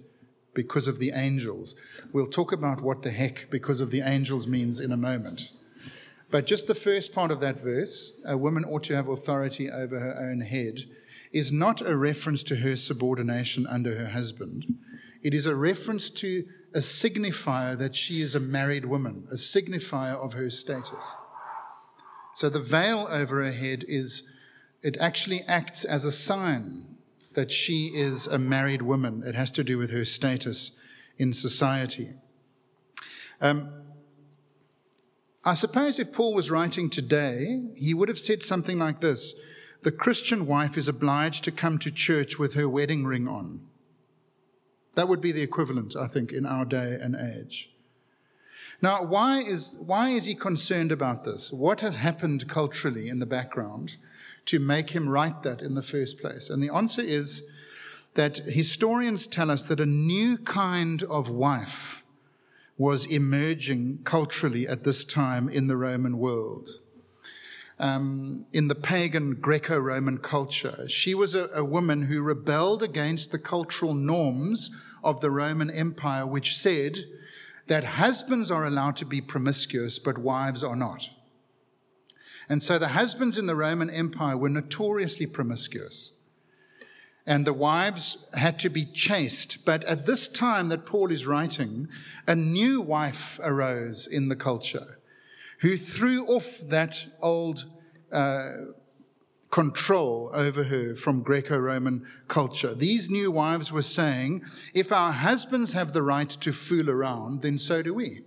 because 0.54 0.88
of 0.88 1.00
the 1.00 1.10
angels. 1.16 1.76
We'll 2.12 2.28
talk 2.28 2.52
about 2.52 2.82
what 2.82 3.02
the 3.02 3.10
heck 3.10 3.48
because 3.50 3.82
of 3.82 3.90
the 3.90 4.02
angels 4.02 4.46
means 4.46 4.80
in 4.80 4.92
a 4.92 4.98
moment. 5.12 5.50
But 6.30 6.46
just 6.46 6.68
the 6.68 6.76
first 6.76 7.14
part 7.14 7.32
of 7.32 7.40
that 7.40 7.60
verse, 7.60 8.22
a 8.28 8.38
woman 8.38 8.64
ought 8.64 8.84
to 8.84 8.96
have 8.96 9.08
authority 9.08 9.72
over 9.72 10.00
her 10.00 10.30
own 10.30 10.42
head 10.42 10.86
is 11.34 11.52
not 11.52 11.82
a 11.82 11.98
reference 11.98 12.44
to 12.44 12.58
her 12.58 12.76
subordination 12.76 13.66
under 13.66 13.98
her 13.98 14.10
husband. 14.10 14.66
It 15.24 15.34
is 15.34 15.48
a 15.48 15.56
reference 15.56 16.10
to 16.12 16.46
a 16.74 16.80
signifier 16.80 17.78
that 17.78 17.96
she 17.96 18.22
is 18.22 18.36
a 18.36 18.40
married 18.40 18.86
woman, 18.86 19.28
a 19.32 19.36
signifier 19.36 20.16
of 20.16 20.34
her 20.34 20.50
status. 20.50 21.16
So 22.36 22.50
the 22.50 22.60
veil 22.60 23.08
over 23.10 23.44
her 23.44 23.52
head 23.52 23.84
is, 23.88 24.24
it 24.82 24.98
actually 25.00 25.42
acts 25.48 25.84
as 25.84 26.06
a 26.06 26.12
sign 26.12 26.98
that 27.36 27.52
she 27.52 27.88
is 27.88 28.28
a 28.28 28.38
married 28.38 28.84
woman. 28.84 29.24
It 29.26 29.36
has 29.36 29.52
to 29.52 29.64
do 29.64 29.78
with 29.78 29.90
her 29.92 30.06
status 30.06 30.72
in 31.18 31.34
society. 31.34 32.12
Um, 33.42 33.72
I 35.44 35.56
suppose 35.56 36.00
if 36.00 36.14
Paul 36.14 36.34
was 36.34 36.52
writing 36.52 36.90
today, 36.90 37.64
he 37.76 37.94
would 37.94 38.08
have 38.08 38.20
said 38.20 38.44
something 38.44 38.78
like 38.78 39.02
this 39.02 39.34
the 39.84 39.92
Christian 39.92 40.46
wife 40.48 40.78
is 40.78 40.88
obliged 40.88 41.44
to 41.44 41.52
come 41.52 41.78
to 41.80 41.92
church 41.92 42.40
with 42.40 42.54
her 42.54 42.70
wedding 42.70 43.06
ring 43.06 43.28
on. 43.28 43.62
That 44.96 45.08
would 45.08 45.22
be 45.22 45.32
the 45.32 45.42
equivalent, 45.42 45.96
I 45.96 46.08
think, 46.08 46.32
in 46.32 46.46
our 46.46 46.66
day 46.66 46.98
and 47.02 47.16
age. 47.16 47.70
Now, 48.82 49.04
why 49.04 49.42
is, 49.42 49.76
why 49.80 50.10
is 50.10 50.26
he 50.26 50.36
concerned 50.36 50.92
about 50.92 51.24
this? 51.24 51.52
What 51.52 51.82
has 51.82 51.98
happened 51.98 52.48
culturally 52.48 53.08
in 53.08 53.20
the 53.20 53.26
background 53.26 53.98
to 54.46 54.60
make 54.60 54.92
him 54.92 55.10
write 55.10 55.44
that 55.44 55.62
in 55.62 55.76
the 55.76 55.82
first 55.82 56.20
place? 56.20 56.50
And 56.50 56.62
the 56.62 56.74
answer 56.74 57.02
is 57.02 57.44
that 58.16 58.38
historians 58.38 59.26
tell 59.26 59.50
us 59.50 59.66
that 59.66 59.80
a 59.80 59.86
new 59.86 60.38
kind 60.38 61.02
of 61.04 61.30
wife 61.30 62.04
was 62.78 63.06
emerging 63.06 64.00
culturally 64.04 64.68
at 64.68 64.84
this 64.84 65.04
time 65.04 65.48
in 65.48 65.68
the 65.68 65.78
Roman 65.78 66.18
world 66.18 66.70
um, 67.80 68.46
in 68.54 68.68
the 68.68 68.76
pagan 68.76 69.36
Greco 69.36 69.78
Roman 69.78 70.18
culture. 70.18 70.88
She 70.88 71.14
was 71.14 71.36
a, 71.36 71.50
a 71.54 71.64
woman 71.64 72.04
who 72.04 72.22
rebelled 72.22 72.84
against 72.84 73.32
the 73.32 73.40
cultural 73.40 73.94
norms 73.94 74.70
of 75.04 75.22
the 75.22 75.32
Roman 75.32 75.70
Empire, 75.70 76.26
which 76.26 76.58
said 76.58 77.00
that 77.68 77.84
husbands 77.84 78.52
are 78.52 78.66
allowed 78.66 78.96
to 78.98 79.06
be 79.06 79.22
promiscuous, 79.22 80.00
but 80.00 80.18
wives 80.18 80.64
are 80.64 80.76
not. 80.76 81.10
And 82.50 82.62
so 82.62 82.78
the 82.78 82.90
husbands 82.90 83.38
in 83.38 83.46
the 83.46 83.56
Roman 83.56 83.90
Empire 83.90 84.38
were 84.38 84.50
notoriously 84.50 85.26
promiscuous. 85.26 86.12
And 87.26 87.48
the 87.48 87.54
wives 87.54 88.26
had 88.34 88.60
to 88.60 88.70
be 88.70 88.86
chaste. 88.86 89.60
But 89.66 89.86
at 89.86 90.06
this 90.06 90.28
time 90.28 90.68
that 90.70 90.86
Paul 90.86 91.10
is 91.10 91.26
writing, 91.26 91.88
a 92.28 92.36
new 92.36 92.82
wife 92.82 93.40
arose 93.42 94.08
in 94.08 94.28
the 94.28 94.36
culture 94.36 94.98
who 95.64 95.78
threw 95.78 96.26
off 96.26 96.60
that 96.64 97.06
old 97.22 97.64
uh, 98.12 98.50
control 99.50 100.30
over 100.34 100.66
her 100.66 100.94
from 100.94 101.24
Greco 101.24 101.58
Roman 101.58 102.06
culture. 102.28 102.76
These 102.76 103.10
new 103.10 103.32
wives 103.32 103.72
were 103.72 103.82
saying, 103.82 104.44
if 104.74 104.92
our 104.92 105.14
husbands 105.14 105.72
have 105.72 105.94
the 105.94 106.02
right 106.02 106.30
to 106.30 106.52
fool 106.52 106.90
around, 106.90 107.44
then 107.44 107.58
so 107.58 107.82
do 107.82 107.94
we. 107.94 108.24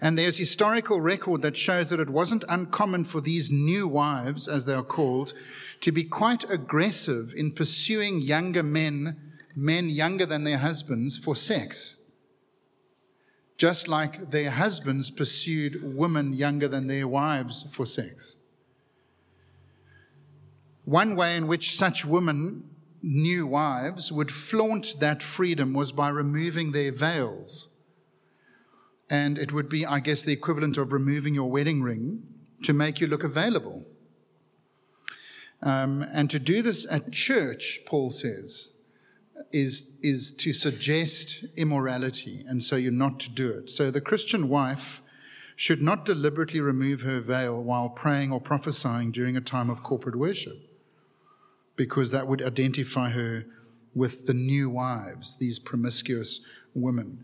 And 0.00 0.18
there's 0.18 0.38
historical 0.38 1.00
record 1.00 1.40
that 1.42 1.56
shows 1.56 1.90
that 1.90 2.00
it 2.00 2.10
wasn't 2.10 2.44
uncommon 2.48 3.04
for 3.04 3.20
these 3.20 3.48
new 3.48 3.86
wives, 3.86 4.48
as 4.48 4.64
they 4.64 4.74
are 4.74 4.82
called, 4.82 5.34
to 5.82 5.92
be 5.92 6.02
quite 6.02 6.50
aggressive 6.50 7.32
in 7.36 7.52
pursuing 7.52 8.20
younger 8.20 8.64
men, 8.64 9.16
men 9.54 9.88
younger 9.88 10.26
than 10.26 10.42
their 10.42 10.58
husbands, 10.58 11.16
for 11.16 11.36
sex. 11.36 11.95
Just 13.56 13.88
like 13.88 14.30
their 14.30 14.50
husbands 14.50 15.10
pursued 15.10 15.80
women 15.82 16.32
younger 16.32 16.68
than 16.68 16.86
their 16.86 17.08
wives 17.08 17.66
for 17.70 17.86
sex. 17.86 18.36
One 20.84 21.16
way 21.16 21.36
in 21.36 21.46
which 21.46 21.76
such 21.76 22.04
women, 22.04 22.70
new 23.02 23.46
wives, 23.46 24.12
would 24.12 24.30
flaunt 24.30 25.00
that 25.00 25.22
freedom 25.22 25.72
was 25.72 25.90
by 25.90 26.08
removing 26.08 26.72
their 26.72 26.92
veils. 26.92 27.70
And 29.08 29.38
it 29.38 29.52
would 29.52 29.68
be, 29.68 29.86
I 29.86 30.00
guess, 30.00 30.22
the 30.22 30.32
equivalent 30.32 30.76
of 30.76 30.92
removing 30.92 31.34
your 31.34 31.50
wedding 31.50 31.82
ring 31.82 32.22
to 32.62 32.72
make 32.72 33.00
you 33.00 33.06
look 33.06 33.24
available. 33.24 33.84
Um, 35.62 36.02
and 36.02 36.28
to 36.30 36.38
do 36.38 36.62
this 36.62 36.86
at 36.90 37.10
church, 37.10 37.80
Paul 37.86 38.10
says, 38.10 38.74
is, 39.52 39.96
is 40.02 40.32
to 40.32 40.52
suggest 40.52 41.44
immorality, 41.56 42.44
and 42.46 42.62
so 42.62 42.76
you're 42.76 42.92
not 42.92 43.20
to 43.20 43.30
do 43.30 43.50
it. 43.50 43.70
So 43.70 43.90
the 43.90 44.00
Christian 44.00 44.48
wife 44.48 45.02
should 45.56 45.80
not 45.80 46.04
deliberately 46.04 46.60
remove 46.60 47.00
her 47.00 47.20
veil 47.20 47.62
while 47.62 47.88
praying 47.88 48.30
or 48.30 48.40
prophesying 48.40 49.10
during 49.10 49.36
a 49.36 49.40
time 49.40 49.70
of 49.70 49.82
corporate 49.82 50.16
worship 50.16 50.58
because 51.76 52.10
that 52.10 52.26
would 52.26 52.42
identify 52.42 53.10
her 53.10 53.44
with 53.94 54.26
the 54.26 54.34
new 54.34 54.68
wives, 54.68 55.36
these 55.38 55.58
promiscuous 55.58 56.40
women. 56.74 57.18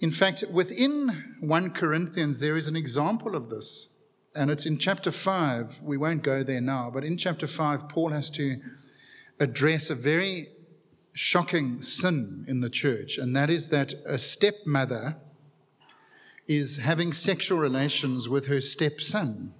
In 0.00 0.10
fact, 0.10 0.44
within 0.50 1.36
1 1.40 1.70
Corinthians, 1.70 2.38
there 2.38 2.56
is 2.56 2.68
an 2.68 2.76
example 2.76 3.34
of 3.34 3.50
this, 3.50 3.88
and 4.34 4.50
it's 4.50 4.66
in 4.66 4.78
chapter 4.78 5.10
5. 5.10 5.80
We 5.82 5.96
won't 5.96 6.22
go 6.22 6.42
there 6.42 6.60
now, 6.60 6.90
but 6.92 7.04
in 7.04 7.16
chapter 7.16 7.46
5, 7.46 7.88
Paul 7.88 8.10
has 8.10 8.30
to 8.30 8.60
address 9.40 9.90
a 9.90 9.94
very 9.94 10.48
shocking 11.16 11.80
sin 11.80 12.44
in 12.46 12.60
the 12.60 12.68
church, 12.68 13.16
and 13.16 13.34
that 13.34 13.48
is 13.48 13.68
that 13.68 13.94
a 14.04 14.18
stepmother 14.18 15.16
is 16.46 16.76
having 16.76 17.10
sexual 17.10 17.58
relations 17.58 18.28
with 18.28 18.46
her 18.46 18.60
stepson. 18.60 19.54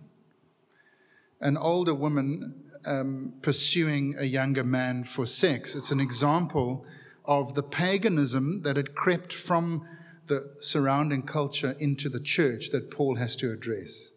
An 1.41 1.57
older 1.57 1.95
woman 1.95 2.63
um, 2.85 3.33
pursuing 3.41 4.15
a 4.19 4.25
younger 4.25 4.65
man 4.65 5.03
for 5.03 5.25
sex. 5.25 5.75
It's 5.75 5.91
an 5.91 5.99
example 5.99 6.85
of 7.25 7.55
the 7.55 7.63
paganism 7.63 8.61
that 8.63 8.77
had 8.77 8.95
crept 8.95 9.33
from 9.33 9.89
the 10.27 10.53
surrounding 10.61 11.23
culture 11.23 11.75
into 11.79 12.11
the 12.11 12.21
church 12.21 12.69
that 12.71 12.91
Paul 12.91 13.17
has 13.17 13.35
to 13.37 13.51
address. 13.51 14.11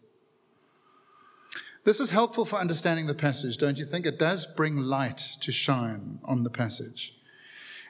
This 1.86 2.02
is 2.02 2.12
helpful 2.12 2.44
for 2.44 2.60
understanding 2.60 3.08
the 3.08 3.14
passage, 3.14 3.58
don't 3.58 3.78
you 3.78 3.86
think? 3.86 4.06
It 4.06 4.20
does 4.20 4.46
bring 4.46 4.76
light 4.76 5.38
to 5.40 5.54
shine 5.54 6.20
on 6.26 6.44
the 6.44 6.50
passage. 6.50 7.16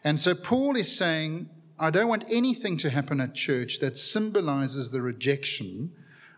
And 0.03 0.19
so 0.19 0.33
Paul 0.33 0.75
is 0.75 0.95
saying, 0.95 1.49
I 1.77 1.89
don't 1.89 2.07
want 2.07 2.25
anything 2.29 2.77
to 2.77 2.89
happen 2.89 3.21
at 3.21 3.35
church 3.35 3.79
that 3.79 3.97
symbolizes 3.97 4.91
the 4.91 5.01
rejection 5.01 5.91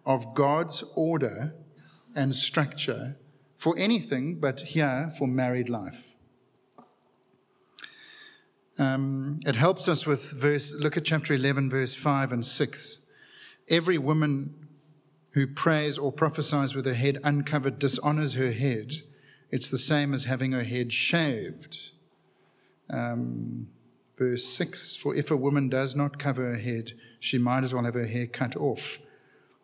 of 0.06 0.34
God's 0.34 0.84
order 0.96 1.56
and 2.15 2.36
structure 2.36 3.18
for 3.58 3.77
anything 3.77 4.39
but 4.39 4.62
here 4.62 5.12
for 5.18 5.27
married 5.27 5.70
life. 5.70 6.15
Um, 8.77 9.39
it 9.46 9.56
helps 9.56 9.88
us 9.88 10.07
with 10.07 10.31
verse, 10.31 10.74
look 10.74 10.98
at 10.98 11.05
chapter 11.05 11.33
11, 11.33 11.70
verse 11.70 11.94
5 11.94 12.31
and 12.31 12.46
6. 12.46 13.01
Every 13.70 13.98
woman 13.98 14.68
who 15.31 15.48
prays 15.48 15.98
or 15.98 16.12
prophesies 16.12 16.74
with 16.74 16.85
her 16.85 16.94
head 16.94 17.20
uncovered 17.24 17.79
dishonors 17.79 18.33
her 18.33 18.51
head. 18.51 18.96
It's 19.50 19.70
the 19.70 19.77
same 19.77 20.14
as 20.14 20.24
having 20.24 20.51
her 20.51 20.64
head 20.64 20.92
shaved. 20.92 21.92
Um, 22.92 23.68
verse 24.18 24.46
6 24.46 24.96
For 24.96 25.16
if 25.16 25.32
a 25.32 25.38
woman 25.38 25.70
does 25.70 25.96
not 25.96 26.20
cover 26.20 26.44
her 26.51 26.60
head, 26.60 26.94
she 27.20 27.38
might 27.38 27.64
as 27.64 27.74
well 27.74 27.86
have 27.86 27.94
her 27.94 28.08
hair 28.08 28.27
cut 28.27 28.56
off. 28.56 29.00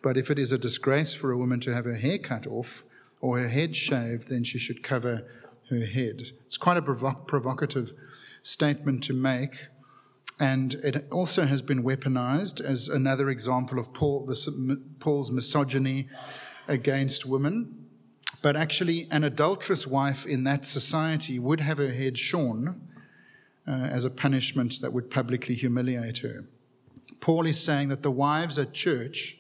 But 0.01 0.17
if 0.17 0.31
it 0.31 0.39
is 0.39 0.51
a 0.51 0.57
disgrace 0.57 1.13
for 1.13 1.31
a 1.31 1.37
woman 1.37 1.59
to 1.61 1.73
have 1.73 1.85
her 1.85 1.95
hair 1.95 2.17
cut 2.17 2.47
off, 2.47 2.83
or 3.19 3.39
her 3.39 3.49
head 3.49 3.75
shaved, 3.75 4.29
then 4.29 4.43
she 4.43 4.59
should 4.59 4.83
cover 4.83 5.27
her 5.69 5.85
head. 5.85 6.21
It's 6.45 6.57
quite 6.57 6.77
a 6.77 6.81
provo- 6.81 7.23
provocative 7.25 7.91
statement 8.43 9.03
to 9.05 9.13
make. 9.13 9.67
And 10.39 10.75
it 10.75 11.07
also 11.11 11.45
has 11.45 11.63
been 11.63 11.83
weaponized 11.83 12.61
as 12.61 12.87
another 12.87 13.29
example 13.29 13.79
of 13.79 13.91
Paul, 13.91 14.25
the, 14.27 14.81
Paul's 14.99 15.31
misogyny 15.31 16.07
against 16.67 17.25
women. 17.25 17.87
But 18.43 18.55
actually, 18.55 19.07
an 19.09 19.23
adulterous 19.23 19.87
wife 19.87 20.27
in 20.27 20.43
that 20.43 20.63
society 20.63 21.39
would 21.39 21.59
have 21.59 21.79
her 21.79 21.91
head 21.91 22.19
shorn 22.19 22.86
uh, 23.67 23.71
as 23.71 24.05
a 24.05 24.09
punishment 24.09 24.81
that 24.81 24.93
would 24.93 25.09
publicly 25.09 25.55
humiliate 25.55 26.19
her. 26.19 26.45
Paul 27.19 27.45
is 27.45 27.61
saying 27.61 27.89
that 27.89 28.03
the 28.03 28.11
wives 28.11 28.57
at 28.57 28.73
church 28.73 29.37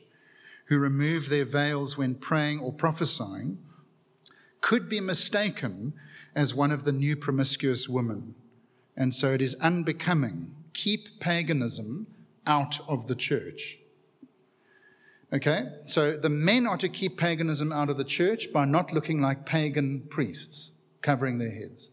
who 0.65 0.77
remove 0.77 1.29
their 1.29 1.45
veils 1.45 1.97
when 1.97 2.15
praying 2.15 2.59
or 2.59 2.73
prophesying 2.73 3.59
could 4.61 4.89
be 4.89 4.99
mistaken 4.99 5.93
as 6.35 6.53
one 6.53 6.71
of 6.71 6.83
the 6.83 6.91
new 6.91 7.15
promiscuous 7.15 7.87
women. 7.87 8.35
And 8.95 9.13
so 9.13 9.33
it 9.33 9.41
is 9.41 9.55
unbecoming. 9.55 10.53
Keep 10.73 11.19
paganism 11.19 12.07
out 12.45 12.79
of 12.87 13.07
the 13.07 13.15
church. 13.15 13.79
Okay? 15.31 15.69
So 15.85 16.17
the 16.17 16.29
men 16.29 16.67
are 16.67 16.77
to 16.77 16.89
keep 16.89 17.17
paganism 17.17 17.71
out 17.71 17.89
of 17.89 17.97
the 17.97 18.03
church 18.03 18.51
by 18.51 18.65
not 18.65 18.93
looking 18.93 19.21
like 19.21 19.45
pagan 19.45 20.01
priests 20.09 20.71
covering 21.01 21.37
their 21.37 21.51
heads. 21.51 21.91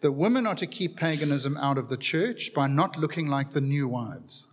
The 0.00 0.12
women 0.12 0.46
are 0.46 0.54
to 0.54 0.66
keep 0.66 0.96
paganism 0.96 1.56
out 1.58 1.76
of 1.76 1.88
the 1.88 1.96
church 1.96 2.52
by 2.54 2.66
not 2.66 2.96
looking 2.96 3.26
like 3.26 3.50
the 3.50 3.60
new 3.60 3.86
wives 3.86 4.46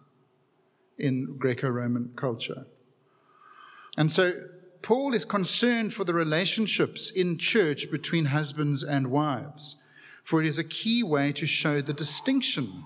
in 0.97 1.37
Greco 1.37 1.69
Roman 1.69 2.11
culture. 2.15 2.65
And 3.97 4.11
so 4.11 4.33
Paul 4.81 5.13
is 5.13 5.25
concerned 5.25 5.93
for 5.93 6.03
the 6.03 6.13
relationships 6.13 7.09
in 7.09 7.37
church 7.37 7.89
between 7.89 8.25
husbands 8.25 8.83
and 8.83 9.07
wives, 9.07 9.77
for 10.23 10.41
it 10.41 10.47
is 10.47 10.59
a 10.59 10.63
key 10.63 11.01
way 11.03 11.31
to 11.33 11.47
show 11.47 11.81
the 11.81 11.93
distinction 11.93 12.83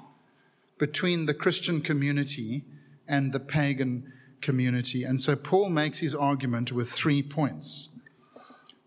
between 0.77 1.25
the 1.25 1.33
Christian 1.33 1.81
community 1.81 2.63
and 3.07 3.33
the 3.33 3.39
pagan 3.39 4.11
community. 4.41 5.03
And 5.03 5.19
so 5.19 5.35
Paul 5.35 5.69
makes 5.69 5.99
his 5.99 6.15
argument 6.15 6.71
with 6.71 6.91
three 6.91 7.21
points. 7.21 7.89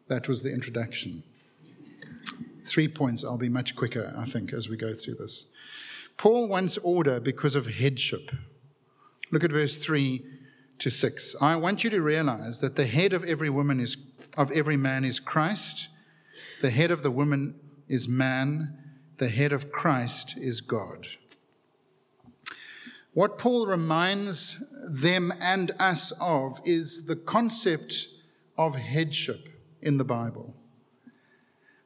That 0.08 0.28
was 0.28 0.42
the 0.42 0.52
introduction. 0.52 1.24
Three 2.64 2.88
points. 2.88 3.24
I'll 3.24 3.38
be 3.38 3.48
much 3.48 3.76
quicker, 3.76 4.14
I 4.16 4.26
think, 4.26 4.52
as 4.52 4.68
we 4.68 4.76
go 4.76 4.94
through 4.94 5.14
this. 5.14 5.46
Paul 6.16 6.48
wants 6.48 6.78
order 6.78 7.20
because 7.20 7.54
of 7.54 7.66
headship. 7.66 8.30
Look 9.30 9.44
at 9.44 9.52
verse 9.52 9.76
3 9.76 10.24
to 10.78 10.90
6. 10.90 11.36
I 11.40 11.56
want 11.56 11.84
you 11.84 11.90
to 11.90 12.00
realize 12.00 12.60
that 12.60 12.76
the 12.76 12.86
head 12.86 13.12
of 13.12 13.24
every 13.24 13.50
woman 13.50 13.80
is 13.80 13.96
of 14.36 14.50
every 14.50 14.76
man 14.76 15.04
is 15.04 15.20
Christ. 15.20 15.88
The 16.60 16.70
head 16.70 16.90
of 16.90 17.02
the 17.02 17.10
woman 17.10 17.54
is 17.88 18.08
man. 18.08 18.76
The 19.18 19.28
head 19.28 19.52
of 19.52 19.70
Christ 19.70 20.34
is 20.36 20.60
God. 20.60 21.06
What 23.12 23.38
Paul 23.38 23.66
reminds 23.66 24.62
them 24.88 25.32
and 25.40 25.70
us 25.78 26.12
of 26.20 26.60
is 26.64 27.06
the 27.06 27.14
concept 27.14 28.08
of 28.58 28.74
headship 28.74 29.48
in 29.80 29.98
the 29.98 30.04
Bible. 30.04 30.53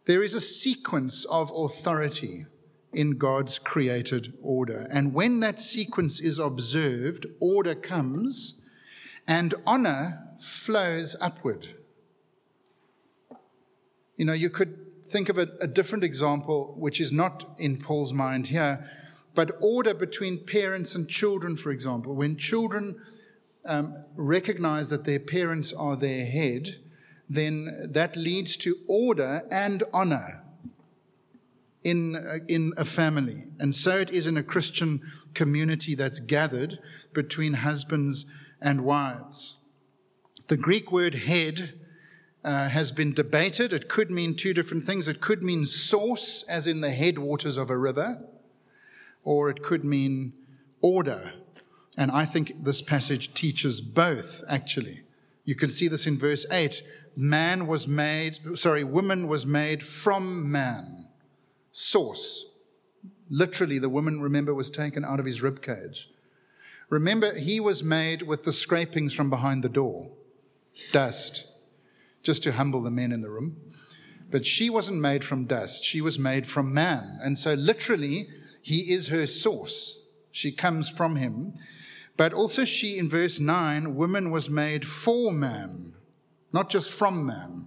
There 0.08 0.22
is 0.22 0.32
a 0.32 0.40
sequence 0.40 1.26
of 1.26 1.52
authority 1.54 2.46
in 2.94 3.18
God's 3.18 3.58
created 3.58 4.32
order. 4.42 4.88
And 4.90 5.12
when 5.12 5.40
that 5.40 5.60
sequence 5.60 6.18
is 6.18 6.38
observed, 6.38 7.26
order 7.40 7.74
comes 7.74 8.62
and 9.26 9.52
honor 9.66 10.18
flows 10.40 11.14
upward. 11.20 11.74
You 14.16 14.24
know, 14.24 14.32
you 14.32 14.48
could 14.48 14.78
think 15.10 15.28
of 15.28 15.36
a, 15.36 15.48
a, 15.60 15.66
different 15.66 16.04
example, 16.04 16.74
which 16.78 17.02
is 17.02 17.12
not 17.12 17.44
in 17.58 17.76
Paul's 17.76 18.14
mind 18.14 18.46
here, 18.46 18.88
but 19.34 19.58
order 19.60 19.92
between 19.92 20.46
parents 20.46 20.94
and 20.94 21.06
children, 21.06 21.54
for 21.54 21.70
example. 21.70 22.14
When 22.14 22.38
children 22.38 22.96
um, 23.66 23.94
recognize 24.16 24.88
that 24.88 25.04
their 25.04 25.20
parents 25.20 25.74
are 25.74 25.96
their 25.96 26.24
head, 26.24 26.76
then 27.28 27.90
that 27.92 28.16
leads 28.16 28.56
to 28.58 28.76
order 28.86 29.42
and 29.50 29.82
honor 29.92 30.42
in, 31.84 32.16
uh, 32.16 32.44
in 32.48 32.72
a 32.76 32.84
family. 32.84 33.44
And 33.58 33.74
so 33.74 33.98
it 33.98 34.10
is 34.10 34.26
in 34.26 34.36
a 34.36 34.42
Christian 34.42 35.00
community 35.34 35.94
that's 35.94 36.20
gathered 36.20 36.78
between 37.12 37.54
husbands 37.54 38.26
and 38.60 38.84
wives. 38.84 39.58
The 40.48 40.56
Greek 40.56 40.90
word 40.90 41.14
head 41.14 41.74
uh, 42.44 42.68
has 42.68 42.92
been 42.92 43.12
debated. 43.12 43.72
It 43.72 43.88
could 43.88 44.10
mean 44.10 44.34
two 44.34 44.54
different 44.54 44.84
things. 44.84 45.08
It 45.08 45.20
could 45.20 45.42
mean 45.42 45.66
source, 45.66 46.44
as 46.48 46.66
in 46.66 46.80
the 46.80 46.92
headwaters 46.92 47.58
of 47.58 47.68
a 47.68 47.76
river, 47.76 48.22
or 49.24 49.50
it 49.50 49.62
could 49.62 49.84
mean 49.84 50.32
order. 50.80 51.32
And 51.96 52.10
I 52.10 52.24
think 52.24 52.64
this 52.64 52.80
passage 52.80 53.34
teaches 53.34 53.80
both, 53.80 54.42
actually. 54.48 55.02
You 55.44 55.54
can 55.54 55.70
see 55.70 55.88
this 55.88 56.06
in 56.06 56.18
verse 56.18 56.46
8. 56.50 56.82
Man 57.20 57.66
was 57.66 57.88
made, 57.88 58.38
sorry, 58.54 58.84
woman 58.84 59.26
was 59.26 59.44
made 59.44 59.84
from 59.84 60.52
man. 60.52 61.08
Source. 61.72 62.46
Literally, 63.28 63.80
the 63.80 63.88
woman, 63.88 64.20
remember, 64.20 64.54
was 64.54 64.70
taken 64.70 65.04
out 65.04 65.18
of 65.18 65.26
his 65.26 65.42
rib 65.42 65.60
cage. 65.60 66.10
Remember, 66.88 67.34
he 67.34 67.58
was 67.58 67.82
made 67.82 68.22
with 68.22 68.44
the 68.44 68.52
scrapings 68.52 69.12
from 69.12 69.30
behind 69.30 69.64
the 69.64 69.68
door, 69.68 70.12
dust 70.92 71.48
just 72.22 72.44
to 72.44 72.52
humble 72.52 72.82
the 72.82 72.90
men 72.90 73.10
in 73.10 73.20
the 73.20 73.30
room. 73.30 73.56
But 74.30 74.46
she 74.46 74.70
wasn't 74.70 75.00
made 75.00 75.24
from 75.24 75.46
dust, 75.46 75.84
she 75.84 76.00
was 76.00 76.20
made 76.20 76.46
from 76.46 76.72
man. 76.72 77.18
And 77.20 77.36
so, 77.36 77.54
literally, 77.54 78.28
he 78.62 78.92
is 78.92 79.08
her 79.08 79.26
source. 79.26 80.02
She 80.30 80.52
comes 80.52 80.88
from 80.88 81.16
him. 81.16 81.54
But 82.16 82.32
also, 82.32 82.64
she, 82.64 82.96
in 82.96 83.08
verse 83.08 83.40
9, 83.40 83.96
woman 83.96 84.30
was 84.30 84.48
made 84.48 84.86
for 84.86 85.32
man, 85.32 85.94
not 86.52 86.70
just 86.70 86.90
from 86.90 87.26
man. 87.26 87.66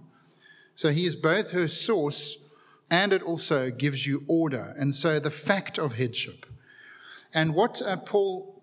So, 0.74 0.90
he 0.90 1.06
is 1.06 1.16
both 1.16 1.50
her 1.52 1.68
source 1.68 2.38
and 2.90 3.12
it 3.12 3.22
also 3.22 3.70
gives 3.70 4.06
you 4.06 4.24
order. 4.26 4.74
And 4.78 4.94
so, 4.94 5.18
the 5.18 5.30
fact 5.30 5.78
of 5.78 5.94
headship. 5.94 6.46
And 7.34 7.54
what 7.54 7.80
uh, 7.80 7.96
Paul 7.96 8.62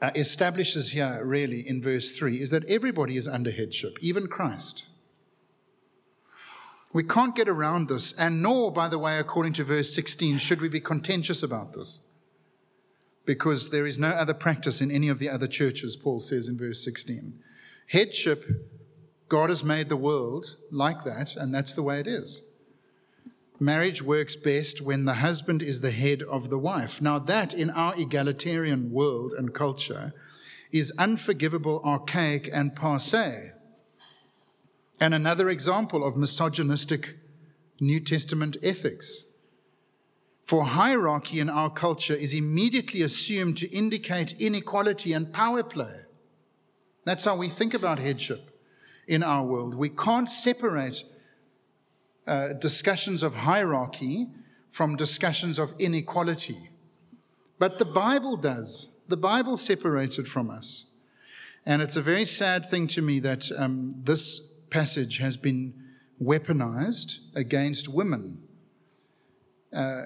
uh, 0.00 0.10
establishes 0.14 0.92
here, 0.92 1.20
really, 1.24 1.66
in 1.66 1.82
verse 1.82 2.12
3, 2.12 2.40
is 2.40 2.50
that 2.50 2.64
everybody 2.64 3.16
is 3.16 3.28
under 3.28 3.50
headship, 3.50 3.98
even 4.00 4.26
Christ. 4.26 4.84
We 6.92 7.04
can't 7.04 7.36
get 7.36 7.48
around 7.48 7.88
this, 7.88 8.12
and 8.12 8.42
nor, 8.42 8.72
by 8.72 8.88
the 8.88 8.98
way, 8.98 9.18
according 9.18 9.52
to 9.54 9.64
verse 9.64 9.94
16, 9.94 10.38
should 10.38 10.60
we 10.60 10.68
be 10.68 10.80
contentious 10.80 11.42
about 11.42 11.74
this. 11.74 12.00
Because 13.26 13.70
there 13.70 13.86
is 13.86 13.98
no 13.98 14.08
other 14.08 14.34
practice 14.34 14.80
in 14.80 14.90
any 14.90 15.08
of 15.08 15.18
the 15.18 15.28
other 15.28 15.48
churches, 15.48 15.96
Paul 15.96 16.20
says 16.20 16.48
in 16.48 16.56
verse 16.56 16.82
16. 16.84 17.38
Headship, 17.88 18.44
God 19.28 19.50
has 19.50 19.64
made 19.64 19.88
the 19.88 19.96
world 19.96 20.56
like 20.70 21.04
that, 21.04 21.34
and 21.34 21.54
that's 21.54 21.74
the 21.74 21.82
way 21.82 21.98
it 21.98 22.06
is. 22.06 22.42
Marriage 23.58 24.02
works 24.02 24.36
best 24.36 24.80
when 24.80 25.04
the 25.04 25.14
husband 25.14 25.62
is 25.62 25.80
the 25.80 25.90
head 25.90 26.22
of 26.22 26.50
the 26.50 26.58
wife. 26.58 27.00
Now, 27.00 27.18
that 27.18 27.54
in 27.54 27.70
our 27.70 27.94
egalitarian 27.96 28.92
world 28.92 29.32
and 29.32 29.54
culture 29.54 30.12
is 30.70 30.92
unforgivable, 30.98 31.80
archaic, 31.84 32.50
and 32.52 32.76
passe. 32.76 33.52
And 35.00 35.14
another 35.14 35.48
example 35.48 36.06
of 36.06 36.16
misogynistic 36.16 37.16
New 37.80 38.00
Testament 38.00 38.56
ethics. 38.62 39.24
For 40.44 40.64
hierarchy 40.64 41.40
in 41.40 41.50
our 41.50 41.70
culture 41.70 42.14
is 42.14 42.32
immediately 42.32 43.02
assumed 43.02 43.56
to 43.58 43.74
indicate 43.74 44.38
inequality 44.38 45.12
and 45.12 45.32
power 45.32 45.62
play. 45.62 46.02
That's 47.04 47.24
how 47.24 47.36
we 47.36 47.48
think 47.48 47.74
about 47.74 47.98
headship 47.98 48.55
in 49.06 49.22
our 49.22 49.44
world. 49.44 49.74
We 49.74 49.88
can't 49.88 50.28
separate 50.28 51.04
uh, 52.26 52.54
discussions 52.54 53.22
of 53.22 53.34
hierarchy 53.34 54.28
from 54.68 54.96
discussions 54.96 55.58
of 55.58 55.72
inequality. 55.78 56.70
But 57.58 57.78
the 57.78 57.84
Bible 57.84 58.36
does. 58.36 58.88
The 59.08 59.16
Bible 59.16 59.56
separates 59.56 60.18
it 60.18 60.26
from 60.26 60.50
us. 60.50 60.86
And 61.64 61.82
it's 61.82 61.96
a 61.96 62.02
very 62.02 62.24
sad 62.24 62.68
thing 62.68 62.86
to 62.88 63.02
me 63.02 63.20
that 63.20 63.50
um, 63.56 63.94
this 64.04 64.40
passage 64.70 65.18
has 65.18 65.36
been 65.36 65.74
weaponized 66.22 67.18
against 67.34 67.88
women. 67.88 68.42
Uh, 69.72 70.02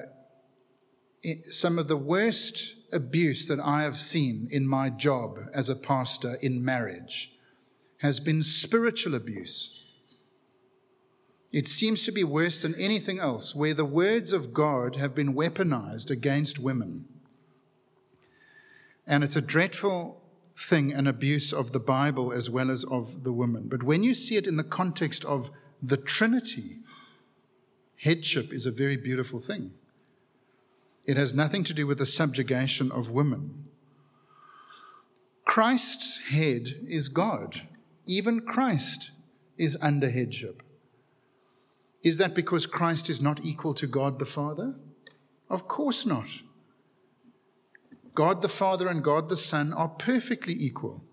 some 1.51 1.79
of 1.79 1.89
the 1.89 1.97
worst 1.97 2.75
abuse 2.93 3.47
that 3.47 3.61
I 3.61 3.83
have 3.83 3.99
seen 3.99 4.49
in 4.51 4.67
my 4.67 4.91
job 4.91 5.39
as 5.53 5.69
a 5.69 5.77
pastor 5.77 6.35
in 6.41 6.65
marriage 6.65 7.33
has 8.01 8.21
been 8.21 8.43
spiritual 8.43 9.15
abuse. 9.15 9.79
It 11.53 11.69
seems 11.69 12.03
to 12.03 12.13
be 12.13 12.25
worse 12.25 12.63
than 12.63 12.75
anything 12.77 13.19
else, 13.19 13.55
where 13.55 13.75
the 13.75 13.85
words 13.85 14.33
of 14.33 14.55
God 14.55 14.97
have 14.97 15.15
been 15.15 15.35
weaponized 15.35 16.11
against 16.11 16.59
women. 16.59 17.07
And 19.07 19.25
it's 19.25 19.37
a 19.37 19.41
dreadful 19.41 20.23
thing 20.57 20.93
an 20.93 21.07
abuse 21.07 21.53
of 21.53 21.73
the 21.73 21.81
Bible 21.81 22.33
as 22.33 22.49
well 22.49 22.71
as 22.71 22.85
of 22.85 23.25
the 23.25 23.33
woman. 23.33 23.67
But 23.69 23.83
when 23.83 24.03
you 24.03 24.15
see 24.15 24.37
it 24.37 24.47
in 24.47 24.57
the 24.57 24.65
context 24.65 25.25
of 25.25 25.51
the 25.83 25.97
Trinity, 25.97 26.79
headship 27.97 28.53
is 28.53 28.67
a 28.67 28.71
very 28.71 28.97
beautiful 28.97 29.41
thing. 29.41 29.73
It 31.05 31.17
has 31.17 31.35
nothing 31.35 31.65
to 31.65 31.75
do 31.75 31.87
with 31.87 31.99
the 31.99 32.07
subjugation 32.07 32.93
of 32.93 33.11
women. 33.11 33.65
Christ's 35.45 36.19
head 36.29 36.77
is 36.87 37.09
God. 37.09 37.63
Even 38.11 38.41
Christ 38.41 39.13
is 39.57 39.79
under 39.81 40.11
headship. 40.11 40.65
Is 42.03 42.17
that 42.17 42.35
because 42.35 42.67
Christ 42.67 43.09
is 43.09 43.21
not 43.21 43.45
equal 43.45 43.73
to 43.75 43.87
God 43.87 44.19
the 44.19 44.27
Father? 44.27 44.75
Of 45.49 45.69
course 45.69 46.05
not. 46.05 46.27
God 48.17 48.43
the 48.43 48.49
Father 48.49 48.89
and 48.89 49.05
God 49.05 49.29
the 49.29 49.37
Son 49.37 49.73
are 49.73 49.87
perfectly 49.87 50.55
equal. 50.55 51.05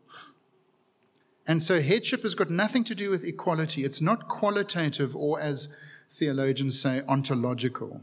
And 1.45 1.61
so 1.61 1.83
headship 1.83 2.23
has 2.23 2.33
got 2.33 2.49
nothing 2.49 2.83
to 2.85 2.95
do 2.95 3.11
with 3.11 3.23
equality. 3.23 3.85
It's 3.85 4.01
not 4.01 4.27
qualitative 4.27 5.15
or, 5.15 5.39
as 5.39 5.69
theologians 6.11 6.81
say, 6.81 7.03
ontological. 7.07 8.01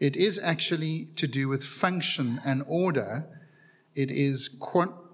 It 0.00 0.16
is 0.16 0.36
actually 0.36 1.10
to 1.14 1.28
do 1.28 1.46
with 1.46 1.62
function 1.62 2.40
and 2.44 2.64
order. 2.66 3.28
It 3.94 4.10
is 4.10 4.48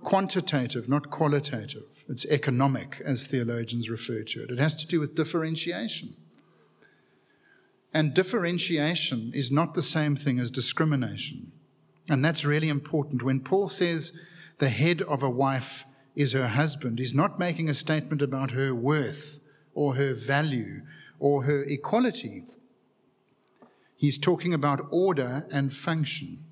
quantitative, 0.03 0.89
not 0.89 1.11
qualitative. 1.11 1.94
It's 2.09 2.27
economic, 2.27 3.01
as 3.05 3.27
theologians 3.27 3.89
refer 3.89 4.23
to 4.23 4.43
it. 4.43 4.51
It 4.51 4.59
has 4.59 4.77
to 4.77 4.87
do 4.87 5.01
with 5.01 5.15
differentiation. 5.15 6.17
And 7.93 8.13
differentiation 8.13 9.33
is 9.35 9.51
not 9.51 9.75
the 9.75 9.83
same 9.83 10.17
thing 10.17 10.39
as 10.39 10.51
discrimination. 10.51 11.53
And 12.11 12.25
that's 12.25 12.45
really 12.45 12.69
important. 12.69 13.23
When 13.23 13.41
Paul 13.41 13.69
says 13.69 14.13
the 14.59 14.69
head 14.69 15.01
of 15.03 15.23
a 15.23 15.31
wife 15.31 15.85
is 16.15 16.33
her 16.33 16.49
husband, 16.49 16.99
he's 16.99 17.15
not 17.15 17.39
making 17.39 17.69
a 17.69 17.75
statement 17.75 18.21
about 18.21 18.51
her 18.51 18.75
worth 18.75 19.41
or 19.75 19.95
her 19.95 20.13
value 20.13 20.83
or 21.19 21.45
her 21.45 21.63
equality. 21.65 22.45
He's 23.97 24.19
talking 24.19 24.53
about 24.53 24.87
order 24.91 25.47
and 25.53 25.73
function. 25.73 26.45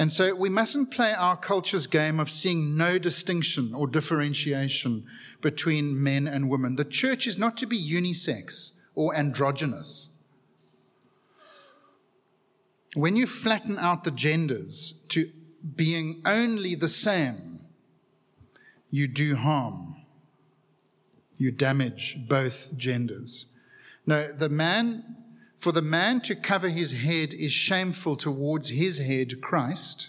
And 0.00 0.10
so 0.10 0.34
we 0.34 0.48
mustn't 0.48 0.90
play 0.90 1.12
our 1.12 1.36
culture's 1.36 1.86
game 1.86 2.20
of 2.20 2.30
seeing 2.30 2.74
no 2.74 2.96
distinction 2.96 3.74
or 3.74 3.86
differentiation 3.86 5.04
between 5.42 6.02
men 6.02 6.26
and 6.26 6.48
women. 6.48 6.76
The 6.76 6.86
church 6.86 7.26
is 7.26 7.36
not 7.36 7.58
to 7.58 7.66
be 7.66 7.78
unisex 7.78 8.78
or 8.94 9.14
androgynous. 9.14 10.08
When 12.94 13.14
you 13.14 13.26
flatten 13.26 13.78
out 13.78 14.04
the 14.04 14.10
genders 14.10 14.94
to 15.10 15.30
being 15.76 16.22
only 16.24 16.74
the 16.74 16.88
same, 16.88 17.60
you 18.90 19.06
do 19.06 19.36
harm. 19.36 19.96
You 21.36 21.50
damage 21.50 22.20
both 22.26 22.74
genders. 22.74 23.48
No, 24.06 24.32
the 24.32 24.48
man, 24.48 25.19
for 25.60 25.72
the 25.72 25.82
man 25.82 26.22
to 26.22 26.34
cover 26.34 26.70
his 26.70 26.92
head 26.92 27.34
is 27.34 27.52
shameful 27.52 28.16
towards 28.16 28.70
his 28.70 28.98
head, 28.98 29.42
Christ. 29.42 30.08